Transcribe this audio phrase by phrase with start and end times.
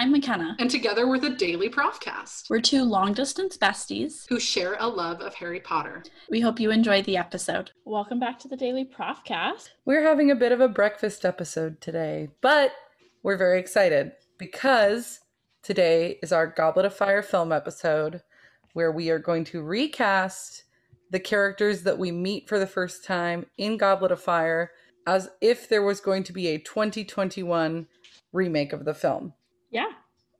[0.00, 0.56] And I'm McKenna.
[0.58, 2.48] And together we're the Daily Prophcast.
[2.48, 6.02] We're two long distance besties who share a love of Harry Potter.
[6.30, 7.72] We hope you enjoy the episode.
[7.84, 9.68] Welcome back to the Daily Prophcast.
[9.84, 12.72] We're having a bit of a breakfast episode today, but
[13.22, 15.20] we're very excited because
[15.62, 18.22] today is our Goblet of Fire film episode
[18.72, 20.64] where we are going to recast
[21.10, 24.70] the characters that we meet for the first time in Goblet of Fire
[25.06, 27.86] as if there was going to be a 2021
[28.32, 29.34] remake of the film.
[29.70, 29.88] Yeah.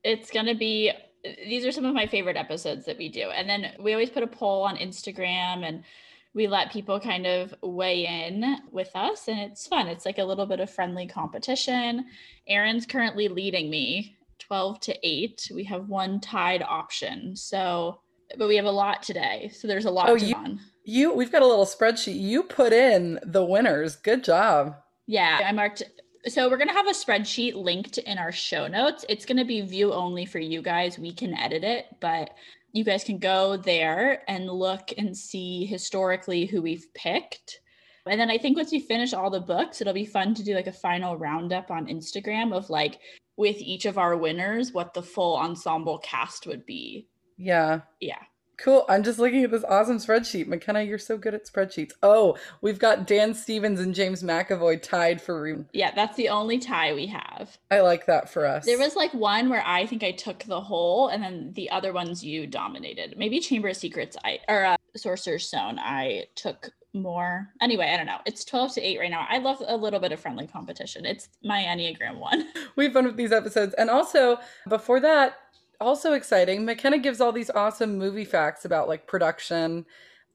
[0.02, 3.28] It's going to be these are some of my favorite episodes that we do.
[3.28, 5.84] And then we always put a poll on Instagram and
[6.32, 9.88] we let people kind of weigh in with us and it's fun.
[9.88, 12.06] It's like a little bit of friendly competition.
[12.48, 15.50] Erin's currently leading me 12 to 8.
[15.54, 17.36] We have one tied option.
[17.36, 18.00] So
[18.36, 19.50] but we have a lot today.
[19.52, 20.60] So there's a lot oh, you, on.
[20.84, 22.18] You we've got a little spreadsheet.
[22.18, 23.96] You put in the winners.
[23.96, 24.76] Good job.
[25.06, 25.82] Yeah, I marked
[26.26, 29.04] so we're going to have a spreadsheet linked in our show notes.
[29.08, 30.98] It's going to be view only for you guys.
[30.98, 32.30] We can edit it, but
[32.72, 37.60] you guys can go there and look and see historically who we've picked.
[38.06, 40.54] And then I think once we finish all the books, it'll be fun to do
[40.54, 42.98] like a final roundup on Instagram of like
[43.36, 47.06] with each of our winners what the full ensemble cast would be.
[47.36, 47.80] Yeah.
[48.00, 48.22] Yeah.
[48.62, 48.84] Cool.
[48.90, 50.46] I'm just looking at this awesome spreadsheet.
[50.46, 51.92] McKenna, you're so good at spreadsheets.
[52.02, 55.66] Oh, we've got Dan Stevens and James McAvoy tied for room.
[55.72, 57.56] Yeah, that's the only tie we have.
[57.70, 58.66] I like that for us.
[58.66, 61.94] There was like one where I think I took the whole, and then the other
[61.94, 63.14] ones you dominated.
[63.16, 67.48] Maybe Chamber of Secrets, I or uh, Sorcerer's Stone, I took more.
[67.62, 68.18] Anyway, I don't know.
[68.26, 69.26] It's 12 to 8 right now.
[69.28, 71.06] I love a little bit of friendly competition.
[71.06, 72.48] It's my Enneagram one.
[72.76, 73.74] We have fun with these episodes.
[73.74, 74.38] And also,
[74.68, 75.36] before that,
[75.80, 76.64] also exciting.
[76.64, 79.86] McKenna gives all these awesome movie facts about like production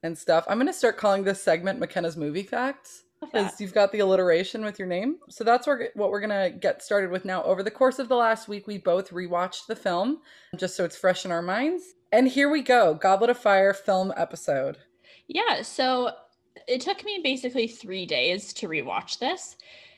[0.04, 0.46] and stuff.
[0.48, 4.64] I'm going to start calling this segment McKenna's Movie Facts because you've got the alliteration
[4.64, 5.18] with your name.
[5.30, 7.44] So that's what we're going to get started with now.
[7.44, 10.20] Over the course of the last week, we both rewatched the film
[10.58, 11.84] just so it's fresh in our minds.
[12.12, 14.78] And here we go Goblet of Fire film episode.
[15.28, 15.64] Yeah.
[15.64, 16.12] So
[16.68, 19.56] it took me basically three days to rewatch this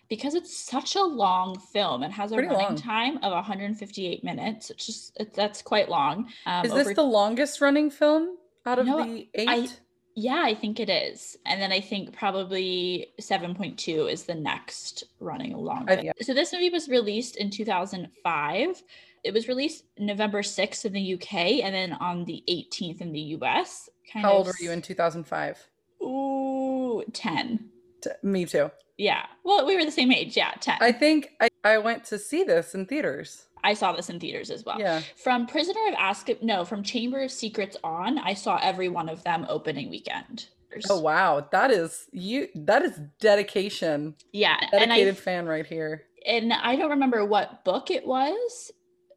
[0.09, 2.03] because it's such a long film.
[2.03, 2.75] It has a Pretty running long.
[2.75, 4.69] time of 158 minutes.
[4.69, 6.29] It's just it, that's quite long.
[6.45, 6.93] Um, is this over...
[6.93, 9.49] the longest running film out of no, the eight?
[9.49, 9.67] I,
[10.15, 11.37] yeah, I think it is.
[11.45, 15.87] And then I think probably 7.2 is the next running along.
[15.89, 16.11] yeah.
[16.21, 18.83] So this movie was released in 2005.
[19.23, 23.19] It was released November 6th in the UK and then on the 18th in the
[23.37, 23.89] US.
[24.11, 24.37] Kind How of...
[24.37, 25.67] old were you in 2005?
[26.01, 27.69] Ooh, 10.
[28.01, 28.71] T- me too.
[28.97, 29.25] Yeah.
[29.43, 30.35] Well, we were the same age.
[30.35, 30.77] Yeah, 10.
[30.81, 33.47] I think I, I went to see this in theaters.
[33.63, 34.79] I saw this in theaters as well.
[34.79, 35.01] Yeah.
[35.15, 39.23] From Prisoner of Azkaban, no, from Chamber of Secrets on, I saw every one of
[39.23, 40.47] them opening weekend.
[40.89, 42.49] Oh wow, that is you.
[42.53, 44.15] That is dedication.
[44.31, 46.03] Yeah, dedicated I, fan right here.
[46.25, 48.71] And I don't remember what book it was.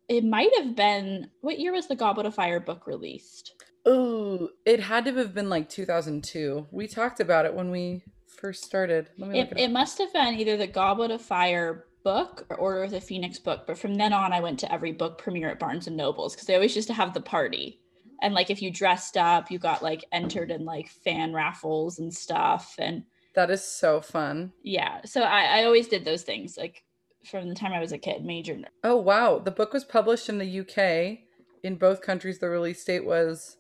[0.09, 1.31] It might have been.
[1.41, 3.55] What year was the Goblet of Fire book released?
[3.85, 6.69] Oh, it had to have been like 2002.
[6.71, 8.05] We talked about it when we
[8.41, 9.11] first started?
[9.19, 12.57] Let me it, it, it must have been either the Goblet of Fire book or
[12.57, 13.67] Order of the Phoenix book.
[13.67, 16.47] But from then on, I went to every book premiere at Barnes and Nobles because
[16.47, 17.81] they always used to have the party.
[18.23, 22.13] And like if you dressed up, you got like entered in like fan raffles and
[22.13, 22.75] stuff.
[22.79, 24.53] And that is so fun.
[24.63, 25.01] Yeah.
[25.05, 26.85] So I, I always did those things like
[27.25, 28.59] from the time I was a kid, major.
[28.83, 29.39] Oh, wow.
[29.39, 31.21] The book was published in the UK.
[31.63, 33.57] In both countries, the release date was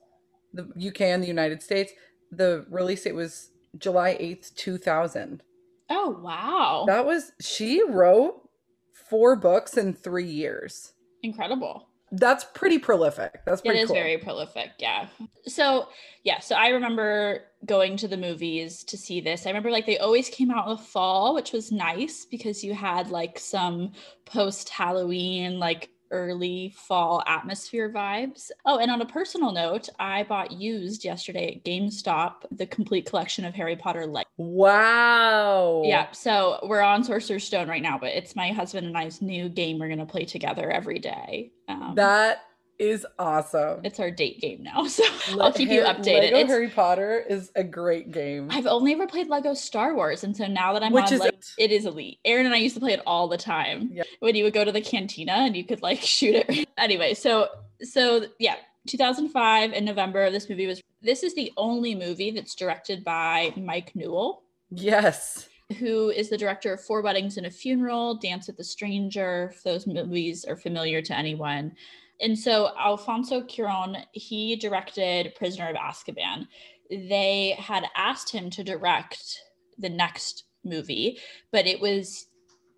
[0.55, 1.93] the UK and the United States.
[2.33, 5.42] The release date was July 8th, 2000.
[5.91, 6.84] Oh, wow.
[6.86, 8.48] That was, she wrote
[8.92, 10.92] four books in three years.
[11.22, 11.88] Incredible.
[12.12, 13.40] That's pretty prolific.
[13.46, 13.94] That's pretty It is cool.
[13.96, 14.70] very prolific.
[14.78, 15.06] Yeah.
[15.46, 15.88] So,
[16.25, 16.40] yeah.
[16.40, 19.46] So I remember going to the movies to see this.
[19.46, 22.75] I remember like they always came out in the fall, which was nice because you
[22.75, 23.93] had like some
[24.26, 28.51] post Halloween, like early fall atmosphere vibes.
[28.65, 33.45] Oh, and on a personal note, I bought used yesterday at GameStop the complete collection
[33.45, 34.29] of Harry Potter Lego.
[34.37, 35.83] Wow.
[35.85, 39.49] Yeah, so we're on Sorcerer's Stone right now, but it's my husband and I's new
[39.49, 41.53] game we're going to play together every day.
[41.69, 42.45] Um, that
[42.81, 43.81] is awesome.
[43.85, 45.05] It's our date game now, so
[45.38, 46.32] I'll keep you updated.
[46.32, 48.49] Lego Harry Potter is a great game.
[48.50, 51.21] I've only ever played Lego Star Wars, and so now that I'm Which on, is
[51.21, 51.47] like, it?
[51.59, 52.19] it is elite.
[52.25, 53.91] Aaron and I used to play it all the time.
[53.93, 54.05] Yeah.
[54.21, 56.69] When you would go to the cantina and you could like shoot it.
[56.79, 57.49] anyway, so
[57.82, 58.56] so yeah,
[58.87, 60.83] 2005 in November, this movie was.
[61.03, 64.43] This is the only movie that's directed by Mike Newell.
[64.71, 65.49] Yes
[65.79, 69.53] who is the director of Four Weddings and a Funeral, Dance with the Stranger.
[69.55, 71.73] If those movies are familiar to anyone,
[72.20, 76.46] and so Alfonso Cuaron, he directed Prisoner of Azkaban.
[76.90, 79.40] They had asked him to direct
[79.78, 81.19] the next movie,
[81.52, 82.26] but it was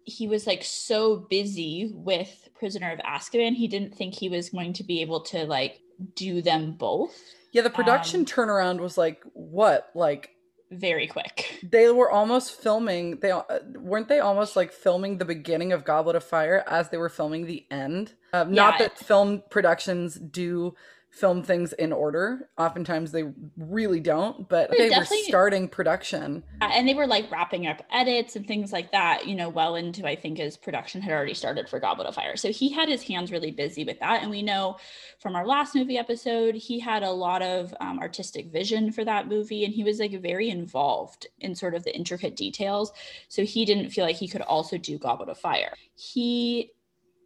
[0.05, 4.73] he was like so busy with Prisoner of Azkaban, he didn't think he was going
[4.75, 5.81] to be able to like
[6.15, 7.19] do them both.
[7.53, 9.91] Yeah, the production um, turnaround was like what?
[9.95, 10.31] Like
[10.73, 11.61] very quick.
[11.73, 13.21] They were almost filming.
[13.21, 13.43] They uh,
[13.77, 17.47] weren't they almost like filming the beginning of Goblet of Fire as they were filming
[17.47, 18.13] the end.
[18.33, 18.55] Uh, yeah.
[18.55, 20.75] Not that film productions do
[21.13, 22.49] film things in order.
[22.57, 23.25] Oftentimes they
[23.59, 26.43] really don't, but they were starting production.
[26.63, 30.07] And they were like wrapping up edits and things like that, you know, well into
[30.07, 32.37] I think his production had already started for Goblet of Fire.
[32.37, 34.23] So he had his hands really busy with that.
[34.23, 34.79] And we know
[35.19, 39.29] from our last movie episode, he had a lot of um, artistic vision for that
[39.29, 42.91] movie and he was like very involved in sort of the intricate details.
[43.29, 45.75] So he didn't feel like he could also do Goblet of Fire.
[45.95, 46.73] He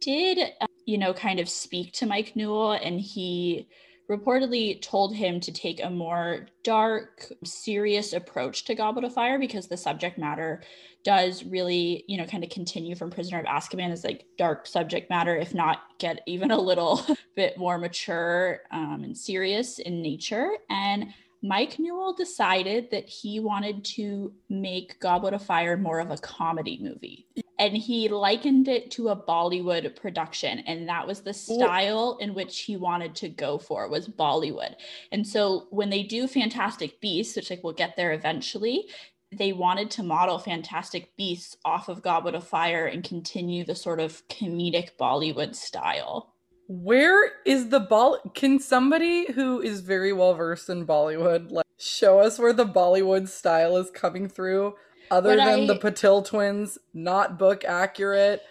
[0.01, 3.67] did, uh, you know, kind of speak to Mike Newell and he
[4.09, 9.67] reportedly told him to take a more dark, serious approach to Goblet of Fire because
[9.67, 10.63] the subject matter
[11.03, 15.09] does really, you know, kind of continue from Prisoner of Azkaban as like dark subject
[15.09, 17.01] matter, if not get even a little
[17.35, 20.51] bit more mature um, and serious in nature.
[20.69, 21.07] And
[21.43, 26.79] Mike Newell decided that he wanted to make Goblet of Fire more of a comedy
[26.81, 27.27] movie.
[27.59, 30.59] And he likened it to a Bollywood production.
[30.59, 34.75] And that was the style in which he wanted to go for was Bollywood.
[35.11, 38.89] And so when they do Fantastic Beasts, which like we'll get there eventually,
[39.31, 43.99] they wanted to model Fantastic Beasts off of Goblet of Fire and continue the sort
[43.99, 46.33] of comedic Bollywood style.
[46.69, 48.19] Where is the ball?
[48.35, 53.27] Can somebody who is very well versed in Bollywood like show us where the Bollywood
[53.29, 54.75] style is coming through,
[55.11, 58.41] other than I, the Patil twins, not book accurate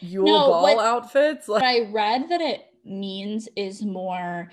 [0.00, 1.48] Yule no, Ball what, outfits?
[1.48, 4.50] Like, what I read that it means is more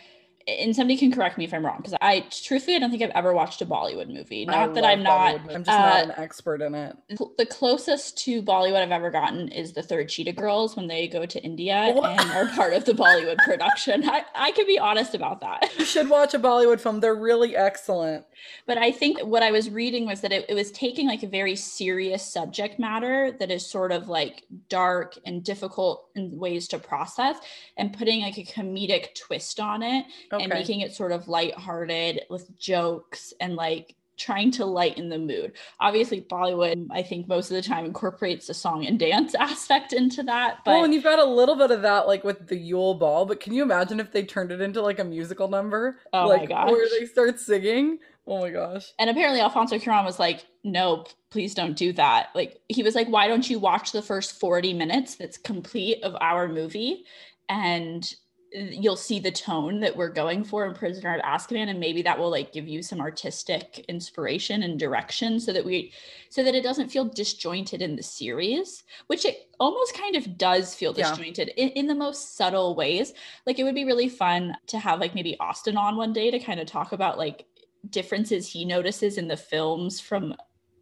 [0.60, 3.10] and somebody can correct me if I'm wrong because I truthfully I don't think I've
[3.12, 4.46] ever watched a Bollywood movie.
[4.46, 6.96] Not that I'm not I'm just uh, not an expert in it.
[7.38, 11.25] The closest to Bollywood I've ever gotten is the third Cheetah Girls when they go
[11.25, 12.19] to India what?
[12.19, 14.07] and are part of the Bollywood production.
[14.10, 15.69] I, I can be honest about that.
[15.78, 17.00] You should watch a Bollywood film.
[17.00, 18.25] They're really excellent.
[18.66, 21.28] But I think what I was reading was that it, it was taking like a
[21.28, 26.80] very serious subject matter that is sort of like dark and difficult in ways to
[26.80, 27.38] process
[27.78, 30.06] and putting like a comedic twist on it
[30.39, 30.45] okay.
[30.45, 35.53] and making it sort of lighthearted with jokes and like trying to lighten the mood.
[35.80, 40.21] Obviously, Bollywood, I think most of the time incorporates a song and dance aspect into
[40.24, 40.59] that.
[40.65, 43.25] But well, and you've got a little bit of that, like with the Yule Ball.
[43.25, 46.00] But can you imagine if they turned it into like a musical number?
[46.13, 46.71] Oh like, my gosh.
[46.71, 48.00] Where they start singing?
[48.27, 48.94] Oh my gosh.
[49.00, 52.30] And apparently Alfonso Cuarón was like, no, please don't do that.
[52.36, 56.15] Like he was like, why don't you watch the first 40 minutes that's complete of
[56.21, 57.06] our movie?
[57.47, 58.13] And
[58.51, 62.18] you'll see the tone that we're going for in Prisoner of Azkaban, and maybe that
[62.18, 65.94] will like give you some artistic inspiration and direction, so that we,
[66.30, 70.74] so that it doesn't feel disjointed in the series, which it almost kind of does
[70.74, 71.66] feel disjointed yeah.
[71.66, 73.13] in, in the most subtle ways.
[73.46, 76.39] Like it would be really fun to have like maybe Austin on one day to
[76.39, 77.46] kind of talk about like
[77.89, 80.36] differences he notices in the films from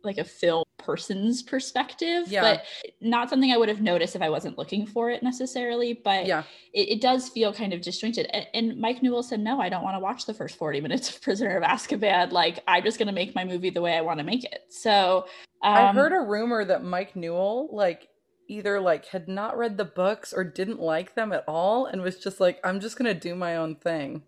[0.03, 2.41] like a film person's perspective yeah.
[2.41, 2.63] but
[3.01, 6.43] not something i would have noticed if i wasn't looking for it necessarily but yeah.
[6.73, 8.25] it, it does feel kind of disjointed.
[8.27, 11.09] And, and, mike newell said no i don't want to watch the first 40 minutes
[11.09, 12.31] of prisoner of azkaban.
[12.31, 14.61] Like i'm just going to make my movie the way i want to make it.
[14.69, 15.25] So
[15.63, 18.07] um, i heard a rumor that mike newell like
[18.47, 22.17] either like had not read the books or didn't like them at all and was
[22.17, 24.23] just like i'm just going to do my own thing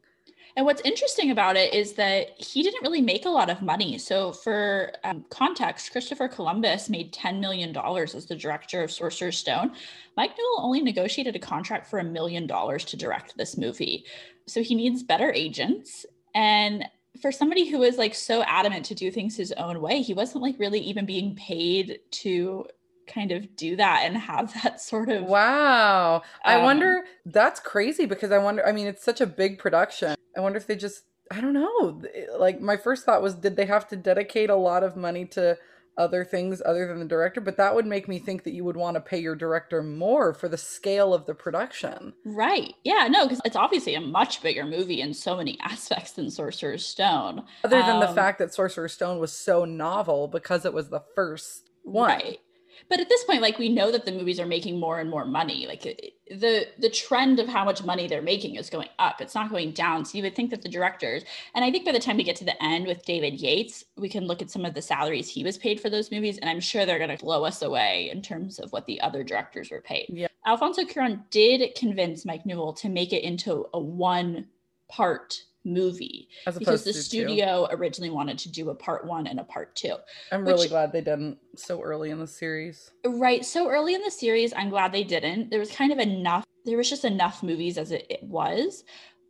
[0.55, 3.97] and what's interesting about it is that he didn't really make a lot of money.
[3.97, 9.73] So, for um, context, Christopher Columbus made $10 million as the director of Sorcerer's Stone.
[10.17, 14.05] Mike Newell only negotiated a contract for a million dollars to direct this movie.
[14.47, 16.05] So, he needs better agents.
[16.33, 16.85] And
[17.21, 20.43] for somebody who is like so adamant to do things his own way, he wasn't
[20.43, 22.65] like really even being paid to
[23.07, 28.05] kind of do that and have that sort of wow um, i wonder that's crazy
[28.05, 31.03] because i wonder i mean it's such a big production i wonder if they just
[31.31, 32.01] i don't know.
[32.37, 35.57] Like my first thought was did they have to dedicate a lot of money to
[35.97, 37.41] other things other than the director?
[37.41, 40.33] But that would make me think that you would want to pay your director more
[40.33, 42.13] for the scale of the production.
[42.25, 42.73] Right.
[42.83, 46.85] Yeah no because it's obviously a much bigger movie in so many aspects than sorcerer's
[46.85, 47.43] stone.
[47.63, 51.03] Other than um, the fact that sorcerer's stone was so novel because it was the
[51.15, 52.09] first one.
[52.09, 52.39] Right
[52.87, 55.25] but at this point like we know that the movies are making more and more
[55.25, 55.67] money.
[55.67, 55.81] Like
[56.29, 59.21] the the trend of how much money they're making is going up.
[59.21, 60.05] It's not going down.
[60.05, 61.23] So you would think that the directors
[61.55, 64.09] and i think by the time we get to the end with david yates we
[64.09, 66.59] can look at some of the salaries he was paid for those movies and i'm
[66.59, 69.81] sure they're going to blow us away in terms of what the other directors were
[69.81, 70.05] paid.
[70.09, 70.27] Yeah.
[70.45, 74.47] alfonso cuaron did convince mike newell to make it into a one
[74.89, 77.03] part movie As because the to two.
[77.03, 79.95] studio originally wanted to do a part one and a part two.
[80.31, 82.91] I'm really which- glad they didn't so early in the series.
[83.05, 83.45] Right.
[83.45, 85.49] So early in the series, I'm glad they didn't.
[85.49, 88.83] There was kind of enough, there was just enough movies as it, it was.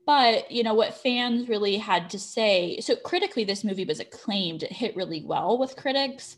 [0.05, 4.63] But, you know, what fans really had to say so critically, this movie was acclaimed.
[4.63, 6.37] It hit really well with critics.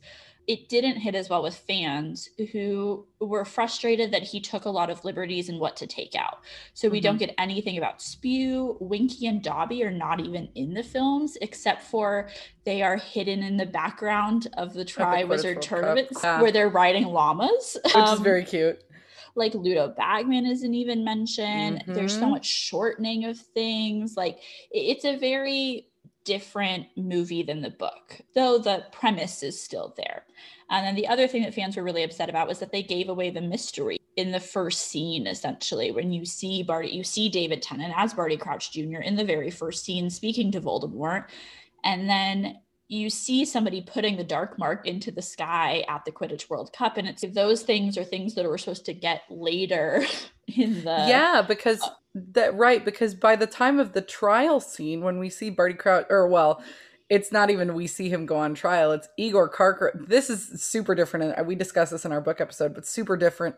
[0.51, 4.89] It didn't hit as well with fans who were frustrated that he took a lot
[4.89, 6.39] of liberties in what to take out.
[6.73, 8.75] So we don't get anything about Spew.
[8.81, 12.27] Winky and Dobby are not even in the films, except for
[12.65, 16.41] they are hidden in the background of the Tri Wizard Quidditch World tournaments Yeah.
[16.41, 17.77] where they're riding llamas.
[17.85, 18.83] Which is Um, very cute.
[19.35, 21.85] like Ludo Bagman isn't even mentioned.
[21.87, 22.31] There's so Mhm.
[22.31, 24.17] much shortening of things.
[24.17, 24.39] Like
[24.69, 25.87] it's a very
[26.23, 30.25] different movie than the book, though the premise is still there.
[30.69, 33.09] And then the other thing that fans were really upset about was that they gave
[33.09, 37.61] away the mystery in the first scene, essentially, when you see Barty, you see David
[37.61, 38.99] Tennant as Barty Crouch Jr.
[38.99, 41.29] in the very first scene speaking to Voldemort.
[41.83, 42.57] And then
[42.91, 46.97] you see somebody putting the dark mark into the sky at the Quidditch World Cup.
[46.97, 50.03] And it's those things are things that we're supposed to get later
[50.47, 51.81] in the yeah, because
[52.13, 56.05] that right because by the time of the trial scene when we see Barty Crouch
[56.09, 56.61] or well,
[57.09, 58.91] it's not even we see him go on trial.
[58.91, 60.09] It's Igor Karkaroff.
[60.09, 63.55] This is super different, and we discussed this in our book episode, but super different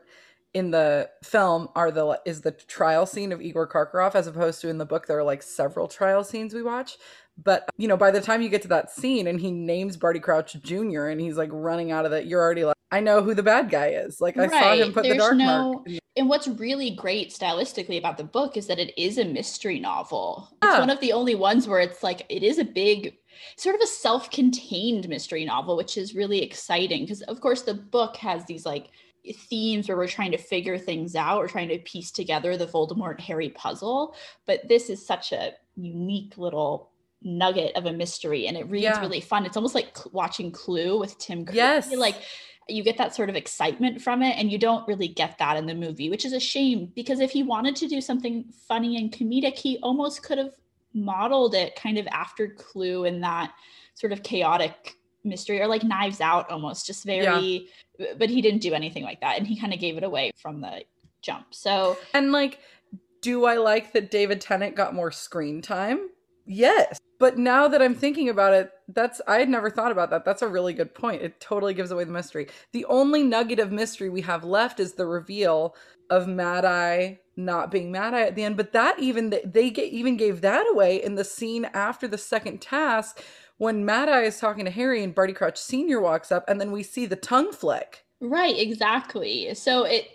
[0.54, 4.70] in the film are the is the trial scene of Igor Karkaroff as opposed to
[4.70, 6.98] in the book there are like several trial scenes we watch.
[7.42, 10.20] But you know, by the time you get to that scene and he names Barty
[10.20, 11.06] Crouch Jr.
[11.08, 13.70] and he's like running out of it, you're already like, I know who the bad
[13.72, 14.22] guy is.
[14.22, 15.88] Like I saw him Right, put the there's dark no- mark.
[16.16, 20.48] And what's really great stylistically about the book is that it is a mystery novel.
[20.62, 20.80] It's Yeah.
[20.80, 23.18] one of the only ones where it's like it is a big
[23.58, 28.16] sort of a self-contained mystery novel, which is really exciting because of course the book
[28.18, 28.90] has these like
[29.50, 33.20] themes where we're trying to figure things out, we're trying to piece together the Voldemort
[33.22, 34.14] Harry puzzle,
[34.46, 36.92] but this is such a unique little
[37.24, 39.00] nugget of a mystery and it reads Yeah.
[39.02, 39.46] really fun.
[39.46, 41.58] It's almost like watching Clue with Tim Curry.
[41.58, 41.92] Yes.
[41.94, 42.16] Like
[42.70, 45.66] you get that sort of excitement from it and you don't really get that in
[45.66, 49.12] the movie which is a shame because if he wanted to do something funny and
[49.12, 50.54] comedic he almost could have
[50.94, 53.52] modeled it kind of after clue and that
[53.96, 57.68] sort of chaotic mystery or like knives out almost just very
[58.18, 60.62] but he didn't do anything like that and he kind of gave it away from
[60.62, 60.84] the
[61.22, 62.60] jump so And like,
[63.22, 66.10] do I like that David Tennant got more screen time?
[66.46, 67.00] Yes.
[67.20, 70.26] But now that I'm thinking about it, that's I had never thought about that.
[70.26, 71.22] That's a really good point.
[71.22, 72.48] It totally gives away the mystery.
[72.74, 75.76] The only nugget of mystery we have left is the reveal
[76.10, 78.58] of Mad Eye not being Mad Eye at the end.
[78.58, 82.62] But that even they ga- even gave that away in the scene after the second
[82.62, 83.24] task
[83.58, 86.72] when Mad Eye is talking to Harry and Barty Crouch Senior walks up, and then
[86.72, 88.04] we see the tongue flick.
[88.20, 89.54] Right, exactly.
[89.54, 90.10] So it,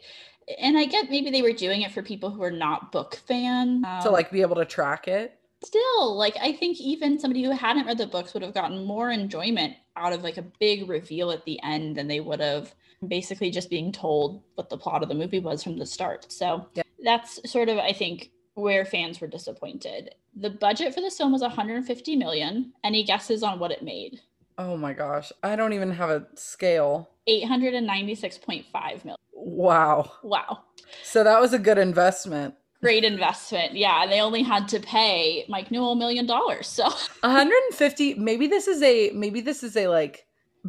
[0.60, 3.82] and I get maybe they were doing it for people who are not book fan.
[3.82, 5.37] to um, like be able to track it.
[5.64, 9.10] Still, like I think even somebody who hadn't read the books would have gotten more
[9.10, 12.74] enjoyment out of like a big reveal at the end than they would have
[13.06, 16.30] basically just being told what the plot of the movie was from the start.
[16.30, 16.82] So Yeah.
[17.04, 20.14] that's sort of I think where fans were disappointed.
[20.34, 22.72] The budget for this film was 150 million.
[22.82, 24.20] Any guesses on what it made?
[24.56, 25.30] Oh my gosh.
[25.44, 27.10] I don't even have a scale.
[27.28, 29.16] 896.5 million.
[29.32, 30.10] Wow.
[30.22, 30.64] Wow.
[31.04, 32.54] So that was a good investment.
[32.80, 33.74] Great investment.
[33.74, 36.66] Yeah, and they only had to pay Mike Newell a million dollars.
[36.66, 36.84] So
[37.20, 40.26] 150 maybe this is a maybe this is a like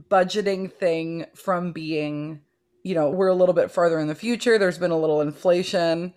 [0.10, 2.42] budgeting thing from being
[2.84, 4.58] you know, we're a little bit farther in the future.
[4.58, 6.14] There's been a little inflation,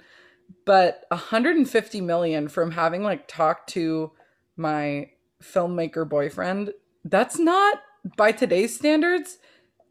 [0.64, 4.12] but 150 million from having like talked to
[4.56, 5.10] my
[5.42, 6.72] filmmaker boyfriend,
[7.04, 7.80] that's not
[8.16, 9.38] by today's standards.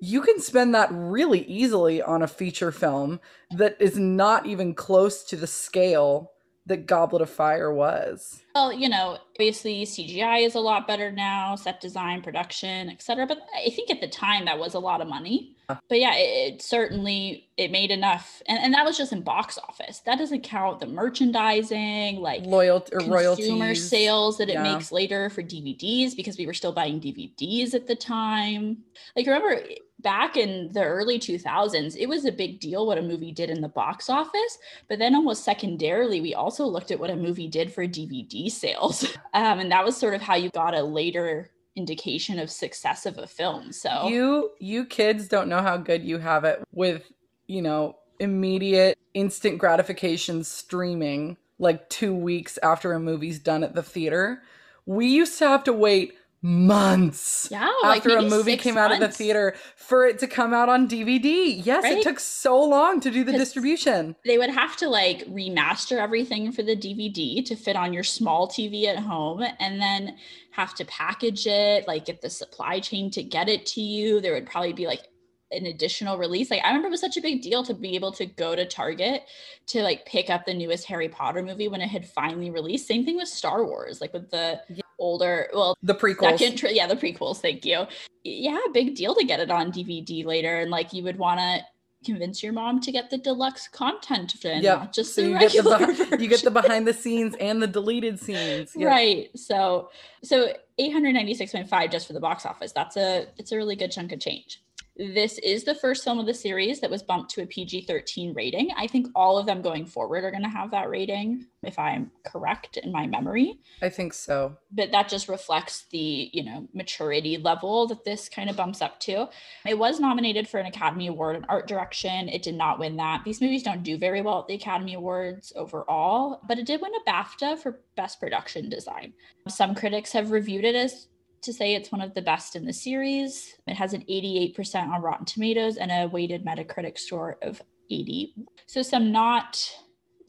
[0.03, 3.19] You can spend that really easily on a feature film
[3.55, 6.31] that is not even close to the scale
[6.65, 8.41] that Goblet of Fire was.
[8.53, 13.25] well, you know, obviously CGI is a lot better now, set design, production, etc.
[13.25, 15.55] But I think at the time that was a lot of money.
[15.67, 19.57] But yeah, it, it certainly it made enough, and and that was just in box
[19.57, 19.99] office.
[20.05, 23.89] That doesn't count the merchandising, like Loyalty or consumer royalties.
[23.89, 24.63] sales that it Yeah.
[24.73, 28.79] makes later for DVDs because we were still buying DVDs at the time.
[29.15, 29.61] Like remember
[30.01, 33.61] back in the early 2000s, it was a big deal what a movie did in
[33.61, 37.71] the box office, but then almost secondarily we also looked at what a movie did
[37.71, 39.05] for DVD sales.
[39.33, 43.17] Um, and that was sort of how you got a later indication of success of
[43.17, 43.71] a film.
[43.71, 47.09] So You you kids don't know how good you have it with,
[47.47, 53.83] you know, immediate instant gratification streaming like 2 weeks after a movie's done at the
[53.83, 54.41] theater.
[54.85, 58.99] We used to have to wait months Yeah, like after a movie came out of
[58.99, 61.63] the theater for it to come out on DVD.
[61.63, 61.97] Yes, Right?
[61.97, 64.15] it took so long to do the distribution.
[64.25, 68.47] They would have to like remaster everything for the DVD to fit on your small
[68.47, 70.17] TV at home and then
[70.51, 74.19] have to package it, like get the supply chain to get it to you.
[74.19, 75.01] There would probably be like
[75.51, 76.49] an additional release.
[76.51, 78.65] Like I remember it was such a big deal to be able to go to
[78.65, 79.23] Target
[79.67, 82.87] to like pick up the newest Harry Potter movie when it had finally released.
[82.87, 84.81] Same thing with Star Wars, like with the Yeah.
[84.99, 86.39] older, well, The prequels.
[86.39, 87.85] second yeah the prequels thank you
[88.23, 91.59] yeah big deal to get it on dvd later and like you would want to
[92.05, 94.77] convince your mom to get the deluxe content and Yep.
[94.79, 95.77] not just so the you get the regular
[96.17, 98.73] behi- you get the behind the scenes and the deleted scenes.
[98.75, 98.87] Yep.
[98.87, 99.89] right so
[100.23, 104.19] so 896.5 just for the box office that's a it's a really good chunk of
[104.19, 104.61] change
[105.01, 108.69] this is the first film of the series that was bumped to a PG-13 rating.
[108.77, 112.11] I think all of them going forward are going to have that rating if I'm
[112.25, 113.59] correct in my memory.
[113.81, 114.57] I think so.
[114.71, 118.99] but that just reflects the you know maturity level that this kind of bumps up
[119.01, 119.27] to
[119.65, 123.23] it was nominated for an academy award in art direction it did not win that
[123.25, 126.91] these movies don't do very well at the academy awards overall but it did win
[126.95, 129.13] a bafta for best production design
[129.47, 131.07] some critics have reviewed it as
[131.41, 135.01] to say it's one of the best in the series it has an 88% on
[135.01, 138.33] rotten tomatoes and a weighted metacritic score of 80
[138.65, 139.69] so some not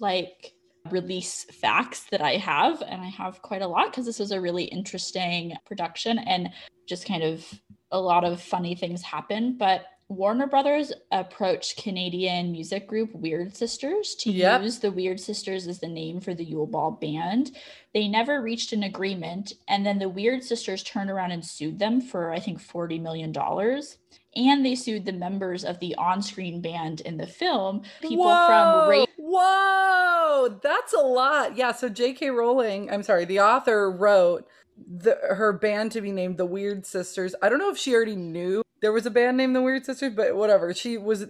[0.00, 0.54] like
[0.90, 4.40] release facts that I have, and I have quite a lot because this was a
[4.40, 6.50] really interesting production and
[6.88, 7.47] just kind of
[7.90, 9.57] a lot of funny things happen.
[9.57, 14.62] But Warner Brothers approached Canadian music group Weird Sisters to Yep.
[14.62, 17.57] use the Weird Sisters as the name for the Yule Ball band.
[17.95, 22.00] They never reached an agreement, and then the Weird Sisters turned around and sued them
[22.00, 23.99] for I think forty million dollars.
[24.35, 29.04] And they sued the members of the on-screen band in the film, people from Ra-
[29.19, 31.57] Whoa, that's a lot.
[31.57, 32.31] Yeah, so J.K.
[32.31, 37.35] Rowling, I'm sorry, the author wrote the, her band to be named the Weird Sisters.
[37.42, 40.12] I don't know if she already knew there was a band named the Weird Sisters,
[40.14, 40.75] but whatever.
[40.75, 41.25] She was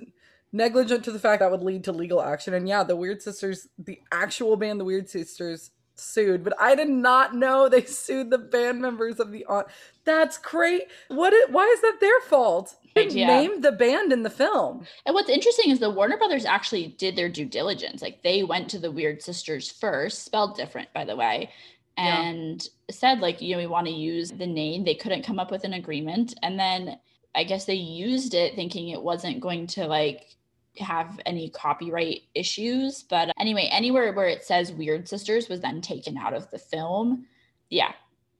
[0.52, 2.52] negligent to the fact that would lead to legal action.
[2.54, 6.42] And yeah, the Weird Sisters, the actual band, the Weird Sisters, sued.
[6.42, 9.64] But I did not know they sued the band members of the on.
[10.04, 10.82] That's great.
[11.08, 11.32] What?
[11.50, 12.74] Why is that their fault?
[12.94, 13.26] They Yeah.
[13.26, 14.86] named the band in the film.
[15.06, 18.02] And what's interesting is the Warner Brothers actually did their due diligence.
[18.02, 21.50] Like they went to the Weird Sisters first, spelled different, by the way,
[21.96, 22.20] Yeah.
[22.22, 24.84] and said, like, you know, we want to use the name.
[24.84, 26.34] They couldn't come up with an agreement.
[26.42, 26.98] And then
[27.34, 30.36] I guess they used it thinking it wasn't going to like
[30.78, 33.02] have any copyright issues.
[33.02, 37.26] But anyway, anywhere where it says Weird Sisters was then taken out of the film.
[37.70, 37.92] Yeah.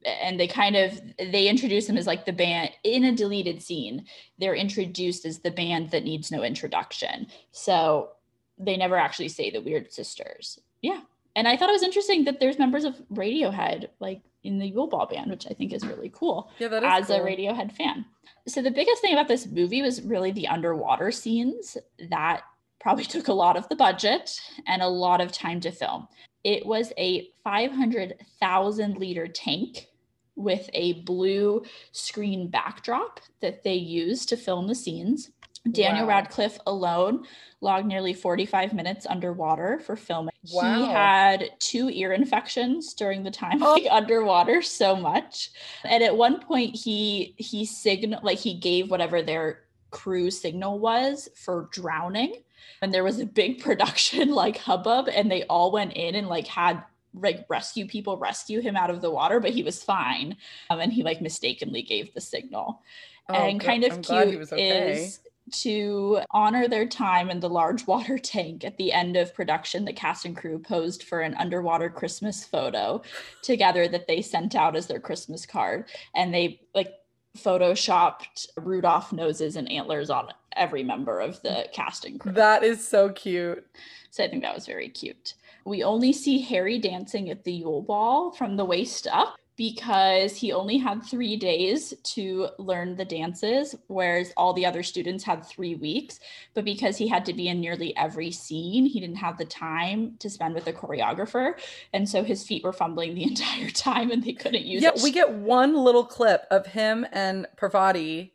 [0.05, 4.05] And they kind of they introduce them as like the band in a deleted scene
[4.39, 7.29] they're introduced as the band that needs no introduction.
[7.53, 8.11] So
[8.59, 10.59] they never actually say the Weird Sisters.
[10.81, 11.01] Yeah.
[11.37, 14.89] And I thought it was interesting that there's members of Radiohead like in the Yule
[14.89, 17.27] Ball band, which I think is really cool Yeah, that is as a cool.
[17.27, 18.05] Radiohead fan.
[18.49, 21.77] So the biggest thing about this movie was really the underwater scenes
[22.11, 22.43] that
[22.81, 26.09] probably took a lot of the budget and a lot of time to film.
[26.45, 29.87] It was a 500,000 liter tank
[30.35, 35.31] with a blue screen backdrop that they used to film the scenes.
[35.71, 36.09] Daniel Wow.
[36.09, 37.25] Radcliffe alone
[37.61, 40.32] logged nearly 45 minutes underwater for filming.
[40.53, 40.75] Wow.
[40.77, 43.77] He had two ear infections during the time Oh.
[43.77, 45.51] being underwater so much.
[45.85, 51.29] And at one point he he signal like he gave whatever their crew signal was
[51.37, 52.43] for drowning.
[52.81, 56.47] And there was a big production like hubbub and they all went in and like
[56.49, 56.83] had
[57.15, 60.37] like rescue people rescue him out of the water, but he was fine.
[60.71, 62.83] Um, and he like mistakenly gave the signal
[63.29, 63.67] Oh, and good.
[63.67, 65.03] kind of I'm cute was okay.
[65.05, 69.85] is to honor their time in the large water tank at the end of production
[69.85, 73.03] the cast and crew posed for an underwater christmas photo
[73.43, 76.93] together that they sent out as their christmas card and they like
[77.37, 82.87] photoshopped rudolph noses and antlers on every member of the cast and crew That is
[82.87, 83.67] so cute.
[84.11, 85.35] so I think that was very cute.
[85.65, 90.53] We only see Harry dancing at the Yule Ball from the waist up because he
[90.53, 95.75] only had three days to learn the dances, whereas all the other students had three
[95.75, 96.21] weeks.
[96.55, 100.17] But because he had to be in nearly every scene, he didn't have the time
[100.21, 101.55] to spend with the choreographer.
[101.93, 105.01] And so his feet were fumbling the entire time and they couldn't use yeah, it.
[105.03, 108.33] we get one little clip of him and Parvati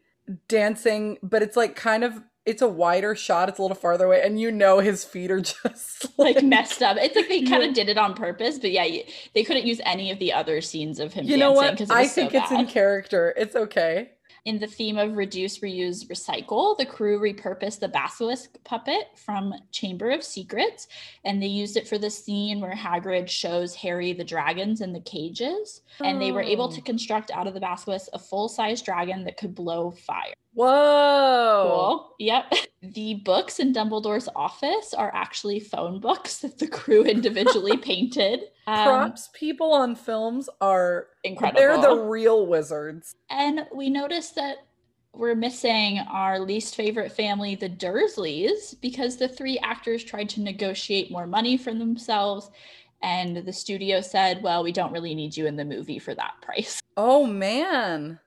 [0.47, 3.49] dancing, but it's like kind of it's a wider shot.
[3.49, 6.97] It's a little farther away, and you know his feet are just like messed up.
[6.97, 9.03] It's like they kind of did it on purpose, but yeah, you-
[9.35, 11.97] they couldn't use any of the other scenes of him You know dancing what?
[11.97, 13.33] I so think it's in character.
[13.37, 14.11] It's okay.
[14.45, 20.09] In the theme of reduce, reuse, recycle, the crew repurposed the basilisk puppet from Chamber
[20.11, 20.87] of Secrets,
[21.25, 25.01] and they used it for the scene where Hagrid shows Harry the dragons in the
[25.01, 25.81] cages.
[26.01, 26.71] And they were able oh.
[26.71, 26.83] to Oh.
[26.85, 30.33] construct out of the basilisk a full size dragon that could blow fire.
[30.57, 31.67] Whoa.
[31.69, 32.15] Cool.
[32.19, 32.53] Yep.
[32.83, 38.39] The books in Dumbledore's office are actually phone books that the crew individually painted.
[38.65, 41.59] Um, Props people on films are incredible.
[41.59, 43.15] they're the real wizards.
[43.29, 44.57] And we noticed that
[45.11, 51.11] we're missing our least favorite family, the Dursleys, because the three actors tried to negotiate
[51.11, 52.49] more money for themselves.
[53.01, 56.35] And the studio said, well, we don't really need you in the movie for that
[56.41, 56.79] price.
[56.95, 58.19] Oh man.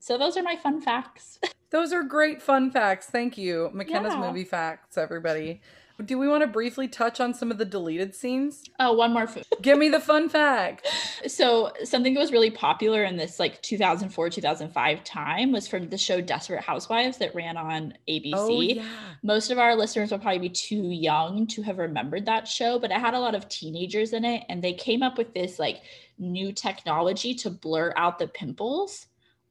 [0.00, 1.38] So those are my fun facts.
[1.70, 3.06] Those are great fun facts.
[3.06, 3.70] Thank you.
[3.72, 4.26] McKenna's Yeah.
[4.26, 5.60] movie facts, everybody.
[6.04, 8.64] Do we want to briefly touch on some of the deleted scenes?
[8.80, 9.44] Oh, one more food.
[9.62, 10.88] Give me the fun fact.
[11.28, 15.98] So something that was really popular in this like 2004, 2005 time was from the
[15.98, 18.32] show Desperate Housewives that ran on ABC.
[18.34, 18.82] Oh yeah.
[19.22, 22.90] most of our listeners will probably be too young to have remembered that show, but
[22.90, 25.82] it had a lot of teenagers in it, and they came up with this like
[26.18, 29.06] new technology to blur out the pimples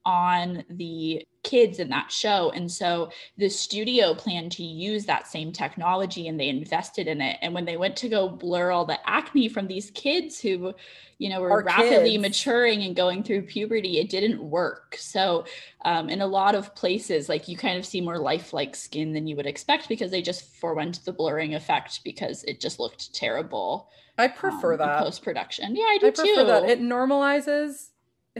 [0.06, 2.52] on the kids in that show.
[2.52, 7.38] And so the studio planned to use that same technology and they invested in it.
[7.42, 10.74] And when they went to go blur all the acne from these kids who,
[11.18, 12.22] you know, were Our rapidly kids.
[12.22, 14.96] maturing and going through puberty, it didn't work.
[15.00, 15.46] So
[15.86, 19.28] um, in a lot of places, like you kind of see more lifelike skin than
[19.28, 23.90] you would expect because they just forewent the blurring effect because it just looked terrible.
[24.18, 25.00] I prefer that.
[25.00, 25.76] post production.
[25.76, 26.46] Yeah, I do I prefer too.
[26.46, 26.70] that.
[26.70, 27.90] It normalizes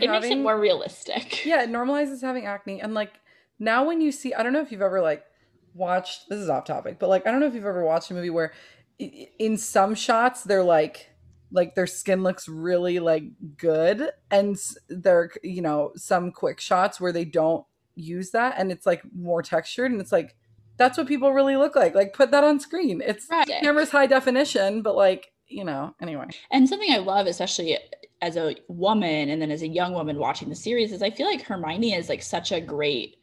[0.02, 1.46] It makes it more realistic.
[1.46, 2.82] Yeah, it normalizes having acne.
[2.82, 3.14] And like
[3.60, 5.24] now when you see I don't know if you've ever like
[5.74, 8.14] watched this is off topic, but like I don't know if you've ever watched a
[8.14, 8.54] movie where
[9.00, 11.10] in some shots they're like
[11.52, 13.24] like their skin looks really like
[13.58, 14.58] good and
[14.90, 19.42] they're you know some quick shots where they don't use that and it's like more
[19.42, 20.36] textured and it's like
[20.78, 23.48] that's what people really look like like put that on screen it's Right.
[23.48, 27.78] camera's high definition but like you know anyway And something I love, especially
[28.22, 31.26] as a woman and then as a young woman watching the series, is I feel
[31.28, 33.18] like Hermione is like such a great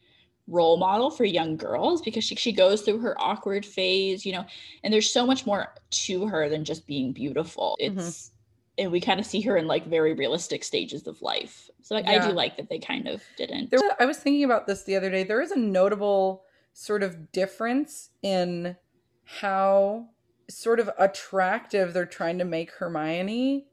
[0.47, 4.45] role model for young girls because she, she goes through her awkward phase, you know,
[4.83, 7.77] and there's so much more to her than just being beautiful.
[7.81, 7.97] Mhm.
[7.97, 8.31] It's
[8.79, 11.69] and we kind of see her in like very realistic stages of life.
[11.81, 13.71] So like, I do like that they kind of didn't.
[13.71, 15.23] There, I was thinking about this the other day.
[15.23, 18.75] There is a notable sort of difference in
[19.23, 20.09] how
[20.47, 23.65] sort of attractive they're trying to make Hermione,